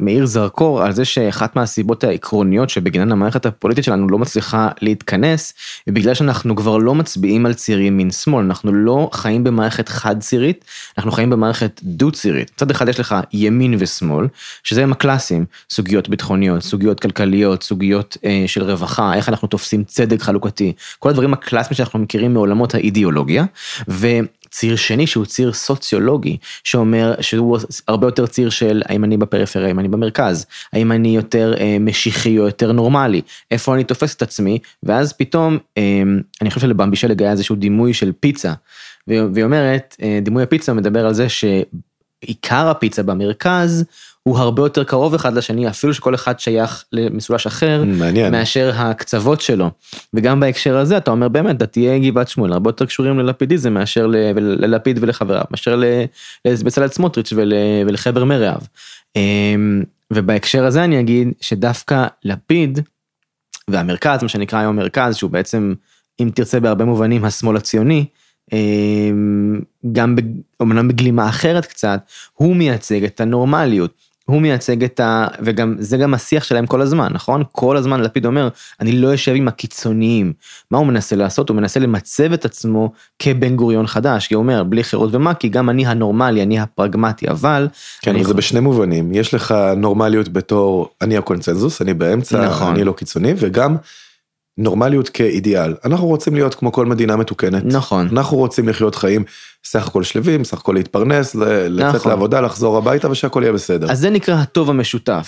מאיר 0.00 0.26
זרקור 0.26 0.82
על 0.82 0.92
זה 0.92 1.04
שאחת 1.04 1.56
מהסיבות 1.56 2.04
העקרוניות 2.04 2.70
שבגינן 2.70 3.12
המערכת 3.12 3.46
הפוליטית 3.46 3.84
שלנו 3.84 4.08
לא 4.08 4.18
מצליחה 4.18 4.68
להתכנס, 4.80 5.54
בגלל 5.86 6.14
שאנחנו 6.14 6.56
כבר 6.56 6.76
לא 6.76 6.94
מצביעים 6.94 7.46
על 7.46 7.54
צירים 7.54 7.86
ימין 7.86 8.10
שמאל, 8.10 8.44
אנחנו 8.44 8.72
לא 8.72 9.10
חיים 9.12 9.44
במערכת 9.44 9.88
חד 9.88 10.20
צירית, 10.20 10.64
אנחנו 10.98 11.12
חיים 11.12 11.30
במערכת 11.30 11.80
דו 11.82 12.10
צירית. 12.10 12.50
מצד 12.54 12.70
אחד 12.70 12.88
יש 12.88 13.00
לך 13.00 13.14
ימין 13.32 13.74
ושמאל, 13.78 14.26
שזה 14.64 14.82
הם 14.82 14.92
הקלאסים, 14.92 15.44
סוגיות 15.70 16.08
ביטחוניות, 16.08 16.62
סוגיות 16.62 17.00
כלכליות, 17.00 17.62
סוגיות 17.62 18.16
אה, 18.24 18.44
של 18.46 18.62
רווחה, 18.62 19.14
איך 19.14 19.28
אנחנו 19.28 19.48
תופסים 19.48 19.84
צדק 19.84 20.22
חלוקתי, 20.22 20.72
כל 20.98 21.10
הדברים 21.10 21.32
הקלאסיים 21.32 21.74
שאנחנו 21.76 21.98
מכירים 21.98 22.32
מעולמות 22.32 22.74
האידיאולוגיה, 22.74 23.44
ו... 23.88 24.06
ציר 24.54 24.76
שני 24.76 25.06
שהוא 25.06 25.24
ציר 25.26 25.52
סוציולוגי, 25.52 26.36
שאומר 26.64 27.14
שהוא 27.20 27.58
הרבה 27.88 28.06
יותר 28.06 28.26
ציר 28.26 28.50
של 28.50 28.82
האם 28.86 29.04
אני 29.04 29.16
בפריפריה, 29.16 29.66
האם 29.66 29.78
אני 29.78 29.88
במרכז, 29.88 30.46
האם 30.72 30.92
אני 30.92 31.16
יותר 31.16 31.54
אה, 31.60 31.76
משיחי 31.80 32.38
או 32.38 32.44
יותר 32.44 32.72
נורמלי, 32.72 33.20
איפה 33.50 33.74
אני 33.74 33.84
תופס 33.84 34.14
את 34.14 34.22
עצמי, 34.22 34.58
ואז 34.82 35.12
פתאום 35.12 35.58
אה, 35.78 36.02
אני 36.42 36.50
חושב 36.50 36.60
שלבמבי 36.60 36.96
שלג 36.96 37.22
היה 37.22 37.32
איזשהו 37.32 37.56
דימוי 37.56 37.94
של 37.94 38.12
פיצה, 38.20 38.52
והיא 39.08 39.44
אומרת, 39.44 39.96
אה, 40.02 40.18
דימוי 40.22 40.42
הפיצה 40.42 40.72
מדבר 40.72 41.06
על 41.06 41.14
זה 41.14 41.26
שעיקר 41.28 42.68
הפיצה 42.68 43.02
במרכז 43.02 43.84
הוא 44.28 44.38
הרבה 44.38 44.62
יותר 44.62 44.84
קרוב 44.84 45.14
אחד 45.14 45.34
לשני, 45.34 45.68
אפילו 45.68 45.94
שכל 45.94 46.14
אחד 46.14 46.40
שייך 46.40 46.84
למסולש 46.92 47.46
אחר, 47.46 47.84
מעניין. 47.86 48.32
מאשר 48.32 48.72
הקצוות 48.74 49.40
שלו. 49.40 49.70
וגם 50.14 50.40
בהקשר 50.40 50.76
הזה 50.76 50.96
אתה 50.96 51.10
אומר 51.10 51.28
באמת, 51.28 51.58
דתיי 51.58 52.10
גבעת 52.10 52.28
שמואל 52.28 52.52
הרבה 52.52 52.68
יותר 52.68 52.86
קשורים 52.86 53.18
ללפידיזם 53.18 53.74
מאשר 53.74 54.06
ללפיד 54.36 54.98
ולחבריו, 55.00 55.44
מאשר 55.50 55.82
לבצלאל 56.44 56.88
סמוטריץ' 56.88 57.32
ולחבר 57.86 58.24
מרעיו. 58.24 58.60
אמ, 59.16 59.82
ובהקשר 60.12 60.64
הזה 60.64 60.84
אני 60.84 61.00
אגיד 61.00 61.32
שדווקא 61.40 62.06
לפיד 62.24 62.78
והמרכז, 63.68 64.22
מה 64.22 64.28
שנקרא 64.28 64.58
היום 64.58 64.76
מרכז, 64.76 65.16
שהוא 65.16 65.30
בעצם, 65.30 65.74
אם 66.20 66.30
תרצה 66.34 66.60
בהרבה 66.60 66.84
מובנים, 66.84 67.24
השמאל 67.24 67.56
הציוני, 67.56 68.06
גם 69.92 70.16
אומנם 70.60 70.88
בגלימה 70.88 71.28
אחרת 71.28 71.66
קצת, 71.66 72.00
הוא 72.32 72.56
מייצג 72.56 73.04
את 73.04 73.20
הנורמליות. 73.20 74.03
הוא 74.24 74.42
מייצג 74.42 74.84
את 74.84 75.00
ה... 75.00 75.26
וגם 75.42 75.76
זה 75.78 75.96
גם 75.96 76.14
השיח 76.14 76.44
שלהם 76.44 76.66
כל 76.66 76.80
הזמן, 76.80 77.08
נכון? 77.12 77.42
כל 77.52 77.76
הזמן 77.76 78.00
לפיד 78.00 78.26
אומר, 78.26 78.48
אני 78.80 78.92
לא 78.92 79.14
אשב 79.14 79.32
עם 79.34 79.48
הקיצוניים. 79.48 80.32
מה 80.70 80.78
הוא 80.78 80.86
מנסה 80.86 81.16
לעשות? 81.16 81.48
הוא 81.48 81.56
מנסה 81.56 81.80
למצב 81.80 82.32
את 82.32 82.44
עצמו 82.44 82.92
כבן 83.18 83.56
גוריון 83.56 83.86
חדש, 83.86 84.28
כי 84.28 84.34
הוא 84.34 84.42
אומר, 84.42 84.64
בלי 84.64 84.84
חירות 84.84 85.14
ומק"י, 85.14 85.48
גם 85.48 85.70
אני 85.70 85.86
הנורמלי, 85.86 86.42
אני 86.42 86.60
הפרגמטי, 86.60 87.28
אבל... 87.28 87.68
כן, 88.00 88.16
אבל 88.16 88.24
זה 88.24 88.34
בשני 88.34 88.60
מובנים, 88.60 89.14
יש 89.14 89.34
לך 89.34 89.54
נורמליות 89.76 90.28
בתור 90.28 90.88
אני 91.02 91.16
הקונצנזוס, 91.16 91.82
אני 91.82 91.94
באמצע, 91.94 92.46
נכון. 92.46 92.74
אני 92.74 92.84
לא 92.84 92.92
קיצוני, 92.92 93.34
וגם 93.36 93.76
נורמליות 94.58 95.08
כאידיאל. 95.08 95.74
אנחנו 95.84 96.06
רוצים 96.06 96.34
להיות 96.34 96.54
כמו 96.54 96.72
כל 96.72 96.86
מדינה 96.86 97.16
מתוקנת. 97.16 97.62
נכון. 97.64 98.08
אנחנו 98.12 98.36
רוצים 98.36 98.68
לחיות 98.68 98.94
חיים 98.94 99.24
סך 99.66 99.86
הכל 99.86 100.02
שלווים, 100.02 100.44
סך 100.44 100.58
הכל 100.58 100.72
להתפרנס, 100.72 101.34
לצאת 101.34 101.94
נכון. 101.94 102.10
לעבודה, 102.10 102.40
לחזור 102.40 102.78
הביתה 102.78 103.10
ושהכל 103.10 103.42
יהיה 103.42 103.52
בסדר. 103.52 103.90
אז 103.90 104.00
זה 104.00 104.10
נקרא 104.10 104.34
הטוב 104.34 104.70
המשותף, 104.70 105.26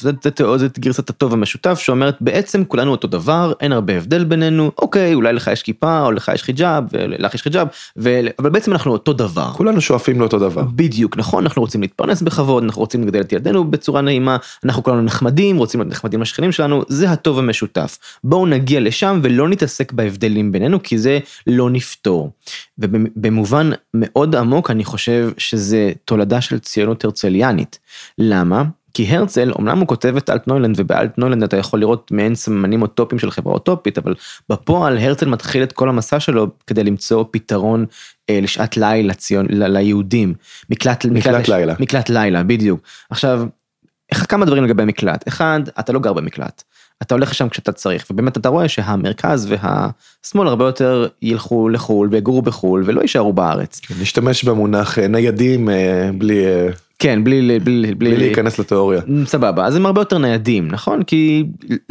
זה 0.57 0.68
גרסת 0.79 1.11
הטוב 1.11 1.33
המשותף 1.33 1.79
שאומרת 1.79 2.16
בעצם 2.20 2.64
כולנו 2.64 2.90
אותו 2.90 3.09
דבר, 3.09 3.53
אין 3.61 3.72
הרבה 3.72 3.96
הבדל 3.96 4.25
בינינו, 4.25 4.70
אוקיי, 4.79 5.14
אולי 5.14 5.33
לך 5.33 5.51
יש 5.53 5.62
כיפה, 5.62 6.03
או 6.03 6.12
לך 6.12 6.31
יש 6.35 6.42
חיג'אב, 6.42 6.85
ולך 6.92 7.35
יש 7.35 7.42
חיג'אב, 7.42 7.68
ו... 7.99 8.20
אבל 8.38 8.51
בעצם 8.51 8.72
אנחנו 8.72 8.92
אותו 8.92 9.12
דבר. 9.12 9.51
כולנו 9.53 9.81
שואפים 9.81 10.20
לאותו 10.20 10.38
דבר. 10.38 10.62
בדיוק, 10.62 11.16
נכון, 11.16 11.44
אנחנו 11.44 11.62
רוצים 11.62 11.81
להתפרנס 11.81 12.22
בכבוד, 12.22 12.62
אנחנו 12.62 12.81
רוצים 12.81 13.03
לגדל 13.03 13.20
את 13.20 13.33
ילדינו 13.33 13.70
בצורה 13.70 14.01
נעימה, 14.01 14.37
אנחנו 14.64 14.83
כולנו 14.83 15.03
נחמדים, 15.03 15.57
רוצים 15.57 15.81
להיות 15.81 15.92
נחמדים 15.92 16.22
לשכנים 16.22 16.53
שלנו, 16.53 16.83
זה 16.88 17.11
הטוב 17.11 17.38
המשותף. 17.38 17.99
בואו 18.25 18.46
נגיע 18.46 18.81
לשם 18.81 19.20
ולא 19.22 19.49
נתעסק 19.49 19.92
בהבדלים 19.92 20.53
בינינו, 20.53 20.83
כי 20.83 20.99
זה 20.99 21.18
לא 21.46 21.70
נפתור. 21.70 22.31
ובמובן 22.79 23.70
מאוד 23.94 24.26
עמוק 24.35 24.71
אני 24.71 24.85
חושב 24.85 25.31
שזה 25.39 25.93
תולדה 26.05 26.41
של 26.41 26.59
ציונות 26.59 27.05
הרצליאנית. 27.05 27.79
למה? 28.19 28.65
כי 28.97 29.05
הרצל, 29.05 29.53
אמנם 29.59 29.79
הוא 29.79 29.89
כותב 29.89 30.17
את 30.17 30.31
אלטנוילנד 30.31 30.75
ובאלטנוילנד 30.79 31.43
אתה 31.43 31.57
יכול 31.57 31.81
לראות 31.81 32.11
מעין 32.11 32.35
סממנים 32.35 32.83
אוטופיים 32.83 33.19
של 33.19 33.31
חברה 33.31 33.55
אוטופית, 33.55 33.99
אבל 33.99 34.15
בפועל 34.49 34.99
הרצל 34.99 35.29
מתחיל 35.29 35.62
את 35.62 35.73
כל 35.73 35.89
המסע 35.89 36.21
שלו 36.21 36.47
כדי 36.67 36.85
למצוא 36.85 37.25
פתרון 37.31 37.87
אה, 38.31 38.39
לשעת 38.43 38.77
לילה 38.77 39.15
ציון, 39.15 39.47
ל, 39.51 39.67
ליהודים. 39.67 40.35
מקלט, 40.71 41.05
מקלט, 41.05 41.35
מקלט 41.35 41.49
לילה. 41.49 41.75
מקלט 41.81 42.09
לילה, 42.09 42.43
בדיוק. 42.43 42.81
עכשיו, 43.11 43.47
כמה 44.15 44.45
דברים 44.45 44.65
לגבי 44.65 44.85
מקלט. 44.85 45.29
אחד, 45.29 45.61
אתה 45.81 45.93
לא 45.93 46.01
גר 46.01 46.12
במקלט. 46.12 46.62
אתה 47.02 47.14
הולך 47.14 47.30
לשם 47.30 47.48
כשאתה 47.48 47.72
צריך, 47.72 48.06
ובאמת 48.11 48.37
אתה 48.37 48.48
רואה 48.48 48.68
שהמרכז 48.68 49.48
והשמאל 49.50 50.48
הרבה 50.48 50.64
יותר 50.64 51.09
ילכו 51.22 51.68
לחו"ל 51.68 52.09
ויגורו 52.11 52.42
בחו"ל 52.42 52.82
ולא 52.87 53.00
יישארו 53.00 53.32
בארץ. 53.32 53.80
נשתמש 54.00 54.44
במונח 54.44 54.98
אה, 54.98 55.09
ניידים 55.09 55.70
אה, 55.70 56.11
בלי... 56.18 56.44
כן, 56.98 57.24
בלי, 57.24 57.42
בלי, 57.42 57.59
בלי, 57.59 57.94
בלי 57.94 58.16
להיכנס 58.16 58.59
לתיאוריה. 58.59 59.00
סבבה, 59.24 59.66
אז 59.66 59.76
הם 59.76 59.87
הרבה 59.87 60.00
יותר 60.00 60.18
ניידים, 60.18 60.68
נכון? 60.70 61.02
כי 61.02 61.44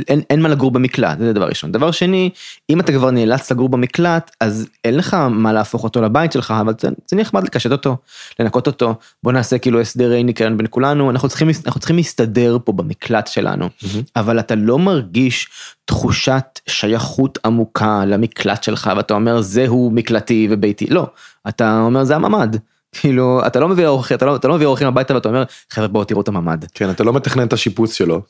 אין, 0.07 0.21
אין 0.29 0.41
מה 0.41 0.49
לגור 0.49 0.71
במקלט, 0.71 1.17
זה 1.19 1.33
דבר 1.33 1.47
ראשון. 1.47 1.71
דבר 1.71 1.91
שני, 1.91 2.29
אם 2.69 2.79
אתה 2.79 2.91
כבר 2.91 3.11
נאלץ 3.11 3.51
לגור 3.51 3.69
במקלט, 3.69 4.31
אז 4.39 4.67
אין 4.83 4.97
לך 4.97 5.13
מה 5.29 5.53
להפוך 5.53 5.83
אותו 5.83 6.01
לבית 6.01 6.31
שלך, 6.31 6.53
אבל 6.61 6.73
זה, 6.81 6.89
זה 7.07 7.15
נחמד 7.15 7.43
לקשט 7.43 7.71
אותו, 7.71 7.97
לנקות 8.39 8.67
אותו, 8.67 8.95
בוא 9.23 9.31
נעשה 9.31 9.57
כאילו 9.57 9.81
הסדרי 9.81 10.23
ניקיון 10.23 10.57
בין 10.57 10.67
כולנו, 10.69 11.11
אנחנו 11.11 11.29
צריכים, 11.29 11.49
אנחנו 11.65 11.79
צריכים 11.79 11.95
להסתדר 11.95 12.57
פה 12.63 12.71
במקלט 12.71 13.27
שלנו, 13.27 13.65
mm-hmm. 13.65 14.01
אבל 14.15 14.39
אתה 14.39 14.55
לא 14.55 14.79
מרגיש 14.79 15.49
תחושת 15.85 16.59
שייכות 16.67 17.39
עמוקה 17.45 18.05
למקלט 18.05 18.63
שלך, 18.63 18.91
ואתה 18.97 19.13
אומר 19.13 19.41
זהו 19.41 19.91
מקלטי 19.93 20.47
וביתי, 20.49 20.87
לא, 20.87 21.07
אתה 21.47 21.81
אומר 21.81 22.03
זה 22.03 22.15
הממ"ד. 22.15 22.57
כאילו 23.01 23.41
אתה 23.47 23.59
לא 23.59 23.69
מביא 23.69 23.87
אורחים 23.87 24.17
אתה 24.17 24.25
לא, 24.25 24.35
אתה 24.35 24.47
לא 24.47 24.55
מביא 24.55 24.65
אורחים 24.65 24.87
הביתה 24.87 25.15
ואתה 25.15 25.29
אומר 25.29 25.43
חבר'ה 25.69 25.87
בואו 25.87 26.03
תראו 26.03 26.21
את 26.21 26.27
הממ"ד. 26.27 26.65
כן 26.73 26.89
אתה 26.89 27.03
לא 27.03 27.13
מתכנן 27.13 27.47
את 27.47 27.53
השיפוץ 27.53 27.93
שלו. 27.93 28.21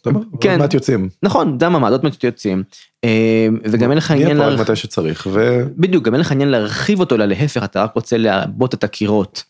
כן. 0.42 0.50
עוד 0.52 0.60
מעט 0.60 0.74
יוצאים. 0.74 1.10
נכון 1.24 1.58
זה 1.60 1.66
הממ"ד 1.66 1.92
עוד 1.92 2.04
מעט 2.04 2.24
יוצאים. 2.24 2.64
אה, 3.04 3.48
וגם 3.64 3.90
אין 3.90 3.98
לך 3.98 4.12
עניין. 4.12 4.38
נהיה 4.38 4.58
פה 4.58 4.62
מתי 4.62 4.76
שצריך. 4.76 5.28
ו... 5.32 5.64
בדיוק 5.78 6.06
גם 6.06 6.14
אין 6.14 6.22
לך 6.22 6.32
עניין 6.32 6.50
להרחיב 6.50 7.00
אותו 7.00 7.16
אלא 7.16 7.26
להפך 7.26 7.64
אתה 7.64 7.84
רק 7.84 7.96
רוצה 7.96 8.18
לעבות 8.18 8.74
את 8.74 8.84
הקירות. 8.84 9.44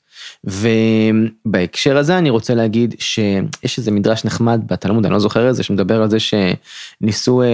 ובהקשר 0.43 1.97
הזה 1.97 2.17
אני 2.17 2.29
רוצה 2.29 2.55
להגיד 2.55 2.95
שיש 2.99 3.77
איזה 3.77 3.91
מדרש 3.91 4.25
נחמד 4.25 4.61
בתלמוד, 4.65 5.05
אני 5.05 5.13
לא 5.13 5.19
זוכר 5.19 5.47
איזה, 5.47 5.63
שמדבר 5.63 6.01
על 6.01 6.09
זה 6.09 6.17
שניסו 6.19 7.41
אה, 7.41 7.47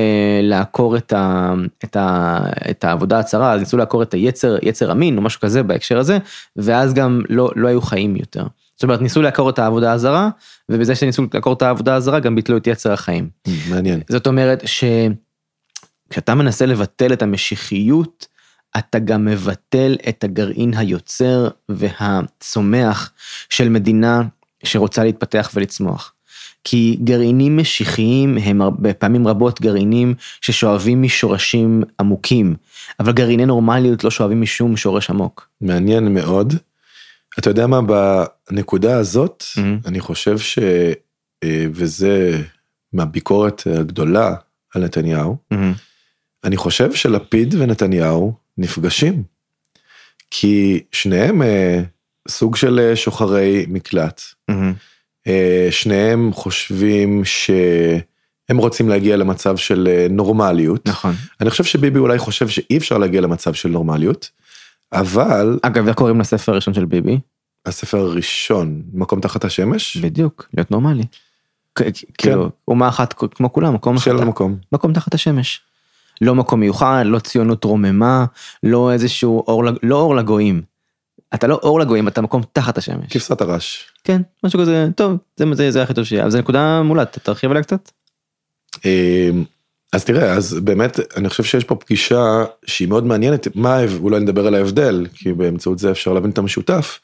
לעקור 0.44 0.98
את, 0.98 1.14
ה, 1.14 1.54
את, 1.84 1.96
ה, 1.96 2.40
את 2.70 2.84
העבודה 2.84 3.20
הצרה, 3.20 3.54
אז 3.54 3.60
ניסו 3.60 3.78
לעקור 3.78 4.04
את 4.04 4.14
היצר, 4.14 4.58
יצר 4.62 4.92
המין 4.92 5.18
או 5.18 5.22
משהו 5.22 5.42
כזה 5.42 5.64
בהקשר 5.64 5.98
הזה, 5.98 6.18
ואז 6.56 6.94
גם 6.94 7.22
לא, 7.30 7.52
לא 7.56 7.68
היו 7.68 7.82
חיים 7.82 8.16
יותר. 8.16 8.44
זאת 8.82 8.84
אומרת, 8.84 9.02
ניסו 9.02 9.22
לעקור 9.22 9.50
את 9.50 9.60
העבודה 9.60 9.92
הזרה, 9.92 10.30
ובזה 10.70 10.96
שניסו 10.96 11.24
לעקור 11.34 11.54
את 11.54 11.62
העבודה 11.62 11.96
הזרה 11.96 12.20
גם 12.20 12.36
ביטלו 12.36 12.58
את 12.58 12.68
יצר 12.68 12.94
החיים. 12.94 13.30
מעניין. 13.70 14.02
זאת 14.10 14.28
אומרת 14.28 14.64
שכשאתה 14.66 16.36
מנסה 16.36 16.66
לבטל 16.66 17.14
את 17.14 17.22
המשיחיות, 17.22 18.28
אתה 18.78 19.00
גם 19.00 19.26
מבטל 19.26 19.98
את 20.10 20.24
הגרעין 20.24 20.74
היוצר 20.74 21.50
והצומח 21.70 23.12
של 23.50 23.70
מדינה 23.70 24.22
שרוצה 24.64 25.04
להתפתח 25.04 25.52
ולצמוח. 25.54 26.14
כי 26.64 26.98
גרעינים 27.04 27.58
משיחיים 27.58 28.38
הם 28.38 28.62
הרבה 28.62 28.94
פעמים 28.94 29.28
רבות 29.28 29.62
גרעינים 29.62 30.14
ששואבים 30.42 31.02
משורשים 31.02 31.84
עמוקים, 32.00 32.56
אבל 33.00 33.12
גרעיני 33.12 33.46
נורמליות 33.46 34.04
לא 34.04 34.12
שואבים 34.12 34.42
משום 34.42 34.78
שורש 34.78 35.10
עמוק. 35.10 35.48
מעניין 35.62 36.14
מאוד. 36.14 36.54
אתה 37.40 37.50
יודע 37.50 37.68
מה, 37.68 37.80
בנקודה 37.82 38.98
הזאת, 38.98 39.44
mm-hmm. 39.44 39.88
אני 39.88 40.00
חושב 40.00 40.38
ש... 40.38 40.60
אה, 41.44 41.66
וזה 41.74 42.42
מהביקורת 42.94 43.64
הגדולה 43.80 44.36
על 44.76 44.84
נתניהו, 44.84 45.38
mm-hmm. 45.54 45.58
אני 46.44 46.58
חושב 46.58 46.94
שלפיד 46.94 47.56
ונתניהו 47.58 48.34
נפגשים. 48.62 49.24
כי 50.32 50.84
שניהם 50.92 51.42
אה, 51.42 51.82
סוג 52.28 52.56
של 52.56 52.80
אה, 52.80 52.96
שוחרי 52.96 53.66
מקלט. 53.70 54.22
Mm-hmm. 54.52 54.54
אה, 55.28 55.68
שניהם 55.72 56.34
חושבים 56.34 57.22
שהם 57.26 58.58
רוצים 58.58 58.90
להגיע 58.90 59.18
למצב 59.18 59.58
של 59.58 59.88
אה, 59.92 60.08
נורמליות. 60.10 60.88
נכון. 60.88 61.14
אני 61.42 61.50
חושב 61.50 61.64
שביבי 61.64 62.00
אולי 62.00 62.18
חושב 62.18 62.48
שאי 62.48 62.78
אפשר 62.78 62.98
להגיע 62.98 63.22
למצב 63.22 63.54
של 63.54 63.70
נורמליות, 63.70 64.30
אבל... 64.94 65.60
אגב, 65.62 65.88
איך 65.88 65.96
קוראים 65.96 66.20
לספר 66.20 66.52
הראשון 66.52 66.74
של 66.74 66.86
ביבי? 66.86 67.20
הספר 67.66 67.98
הראשון, 67.98 68.82
מקום 68.94 69.22
תחת 69.22 69.46
השמש? 69.46 69.98
בדיוק, 69.98 70.48
להיות 70.54 70.72
נורמלי. 70.72 71.04
כן. 71.76 71.90
כאילו, 72.18 72.50
אומה 72.68 72.88
אחת 72.88 73.14
כמו 73.14 73.54
כולם, 73.54 73.74
מקום 73.74 73.98
של 73.98 74.18
המקום. 74.22 74.58
מקום 74.72 74.94
תחת 74.94 75.14
השמש. 75.14 75.62
לא 76.22 76.36
מקום 76.36 76.60
מיוחד, 76.60 77.04
לא 77.06 77.20
ציונות 77.20 77.64
רוממה, 77.64 78.26
לא 78.64 78.92
איזשהו 78.92 79.44
אור, 79.48 79.64
לא 79.84 79.96
אור 79.96 80.16
לגויים. 80.16 80.62
אתה 81.34 81.48
לא 81.48 81.60
אור 81.64 81.80
לגויים, 81.80 82.08
אתה 82.08 82.22
מקום 82.22 82.42
תחת 82.54 82.78
השמש. 82.78 83.14
כבשת 83.14 83.42
הרש. 83.42 83.92
כן, 84.04 84.22
משהו 84.44 84.60
כזה, 84.60 84.88
טוב, 84.96 85.18
זה, 85.38 85.46
זה, 85.54 85.72
זה 85.72 85.84
הכי 85.84 85.94
טוב 85.94 86.04
שיהיה, 86.04 86.22
אבל 86.22 86.32
זו 86.32 86.38
נקודה 86.38 86.84
מעולה, 86.84 87.06
תרחיב 87.06 87.52
עליה 87.52 87.64
קצת. 87.64 87.92
אמ, 88.86 89.44
אז 89.94 90.06
תראה, 90.06 90.34
אז 90.34 90.54
באמת, 90.54 91.00
אני 91.18 91.30
חושב 91.30 91.44
שיש 91.44 91.64
פה 91.64 91.76
פגישה 91.76 92.44
שהיא 92.66 92.88
מאוד 92.88 93.06
מעניינת, 93.06 93.48
מה, 93.56 93.78
אולי 94.00 94.20
נדבר 94.20 94.48
על 94.48 94.56
ההבדל, 94.56 95.08
כי 95.14 95.34
באמצעות 95.34 95.80
זה 95.80 95.92
אפשר 95.92 96.14
להבין 96.14 96.32
את 96.32 96.38
המשותף. 96.38 97.00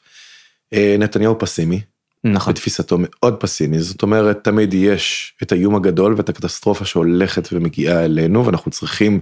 אה, 0.72 0.96
נתניהו 0.98 1.38
פסימי, 1.38 1.80
נכון. 2.24 2.52
בתפיסתו 2.52 2.96
מאוד 3.00 3.34
פסימי, 3.34 3.78
זאת 3.78 4.02
אומרת 4.02 4.44
תמיד 4.44 4.74
יש 4.74 5.34
את 5.42 5.52
האיום 5.52 5.74
הגדול 5.74 6.14
ואת 6.16 6.28
הקטסטרופה 6.28 6.84
שהולכת 6.84 7.48
ומגיעה 7.52 8.04
אלינו 8.04 8.46
ואנחנו 8.46 8.70
צריכים 8.70 9.20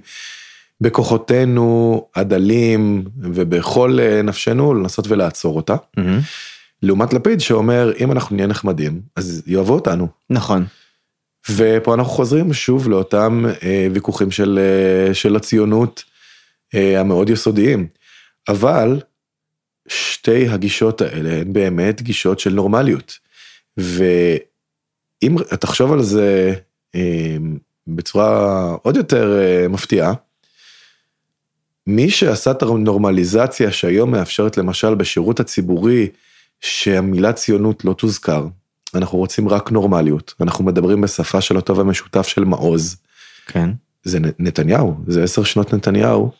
בכוחותינו 0.80 2.08
הדלים 2.14 3.04
ובכל 3.20 3.98
אה, 4.00 4.22
נפשנו 4.22 4.74
לנסות 4.74 5.08
ולעצור 5.08 5.56
אותה. 5.56 5.74
Mm-hmm. 5.74 6.00
לעומת 6.82 7.12
לפיד 7.12 7.40
שאומר 7.40 7.92
אם 8.00 8.12
אנחנו 8.12 8.36
נהיה 8.36 8.48
נחמדים 8.48 9.00
אז 9.16 9.42
יאהבו 9.46 9.74
אותנו. 9.74 10.08
נכון. 10.30 10.64
ופה 11.50 11.94
אנחנו 11.94 12.12
חוזרים 12.12 12.52
שוב 12.52 12.88
לאותם 12.88 13.44
אה, 13.62 13.86
ויכוחים 13.92 14.30
של, 14.30 14.58
אה, 14.62 15.14
של 15.14 15.36
הציונות 15.36 16.04
אה, 16.74 17.00
המאוד 17.00 17.30
יסודיים. 17.30 17.86
אבל 18.48 19.00
שתי 19.88 20.48
הגישות 20.48 21.00
האלה 21.00 21.40
הן 21.40 21.52
באמת 21.52 22.02
גישות 22.02 22.40
של 22.40 22.54
נורמליות. 22.54 23.18
ואם 23.76 25.36
תחשוב 25.60 25.92
על 25.92 26.02
זה 26.02 26.54
אה, 26.94 27.36
בצורה 27.86 28.62
עוד 28.82 28.96
יותר 28.96 29.38
אה, 29.38 29.68
מפתיעה, 29.68 30.12
מי 31.86 32.10
שעשה 32.10 32.50
את 32.50 32.62
הנורמליזציה 32.62 33.72
שהיום 33.72 34.10
מאפשרת 34.10 34.56
למשל 34.56 34.94
בשירות 34.94 35.40
הציבורי 35.40 36.08
שהמילה 36.60 37.32
ציונות 37.32 37.84
לא 37.84 37.92
תוזכר, 37.92 38.46
אנחנו 38.94 39.18
רוצים 39.18 39.48
רק 39.48 39.70
נורמליות, 39.72 40.34
אנחנו 40.40 40.64
מדברים 40.64 41.00
בשפה 41.00 41.40
של 41.40 41.56
הטוב 41.56 41.80
המשותף 41.80 42.28
של 42.28 42.44
מעוז. 42.44 42.96
כן. 43.46 43.70
זה 44.04 44.18
נתניהו, 44.38 44.96
זה 45.06 45.24
עשר 45.24 45.44
שנות 45.44 45.74
נתניהו, 45.74 46.30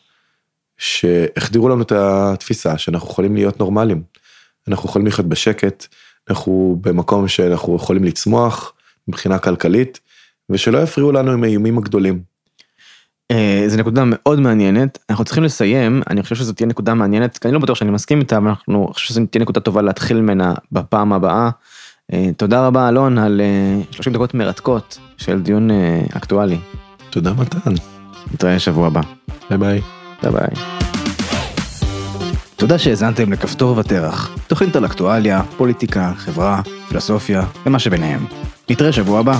שהחדירו 0.77 1.69
לנו 1.69 1.81
את 1.81 1.91
התפיסה 1.91 2.77
שאנחנו 2.77 3.09
יכולים 3.09 3.35
להיות 3.35 3.59
נורמליים. 3.59 4.03
אנחנו 4.67 4.89
יכולים 4.89 5.07
לחיות 5.07 5.27
בשקט, 5.27 5.85
אנחנו 6.29 6.77
במקום 6.81 7.27
שאנחנו 7.27 7.75
יכולים 7.75 8.03
לצמוח 8.03 8.73
מבחינה 9.07 9.39
כלכלית, 9.39 9.99
ושלא 10.49 10.77
יפריעו 10.77 11.11
לנו 11.11 11.31
עם 11.31 11.43
האיומים 11.43 11.77
הגדולים. 11.77 12.21
אה, 13.31 13.63
זו 13.67 13.77
נקודה 13.77 14.03
מאוד 14.05 14.39
מעניינת, 14.39 14.99
אנחנו 15.09 15.25
צריכים 15.25 15.43
לסיים, 15.43 16.01
אני 16.09 16.23
חושב 16.23 16.35
שזו 16.35 16.53
תהיה 16.53 16.67
נקודה 16.67 16.93
מעניינת, 16.93 17.37
כי 17.37 17.47
אני 17.47 17.53
לא 17.53 17.59
בטוח 17.59 17.77
שאני 17.77 17.91
מסכים 17.91 18.19
איתה, 18.19 18.37
אבל 18.37 18.47
אנחנו 18.47 18.89
חושב 18.93 19.07
שזו 19.07 19.21
תהיה 19.31 19.41
נקודה 19.41 19.59
טובה 19.59 19.81
להתחיל 19.81 20.21
ממנה 20.21 20.53
בפעם 20.71 21.13
הבאה. 21.13 21.49
אה, 22.13 22.29
תודה 22.37 22.67
רבה 22.67 22.89
אלון 22.89 23.17
על 23.17 23.41
30 23.91 24.13
אה, 24.13 24.17
דקות 24.17 24.33
מרתקות 24.33 24.99
של 25.17 25.41
דיון 25.41 25.69
אקטואלי. 26.17 26.57
תודה 27.09 27.33
מתן. 27.33 27.73
נתראה 28.33 28.59
שבוע 28.59 28.87
הבא. 28.87 29.01
ביי 29.49 29.57
ביי. 29.57 29.96
ביי 30.23 30.31
ביי. 30.31 30.47
תודה 32.55 32.77
שהאזנתם 32.77 33.33
לכפתור 33.33 33.77
ופרח, 33.77 34.35
תוכנית 34.47 34.75
על 34.75 34.85
אקטואליה, 34.85 35.41
פוליטיקה, 35.57 36.11
חברה, 36.17 36.61
פילוסופיה 36.87 37.43
ומה 37.65 37.79
שביניהם. 37.79 38.25
נתראה 38.69 38.91
שבוע 38.91 39.19
הבא. 39.19 39.39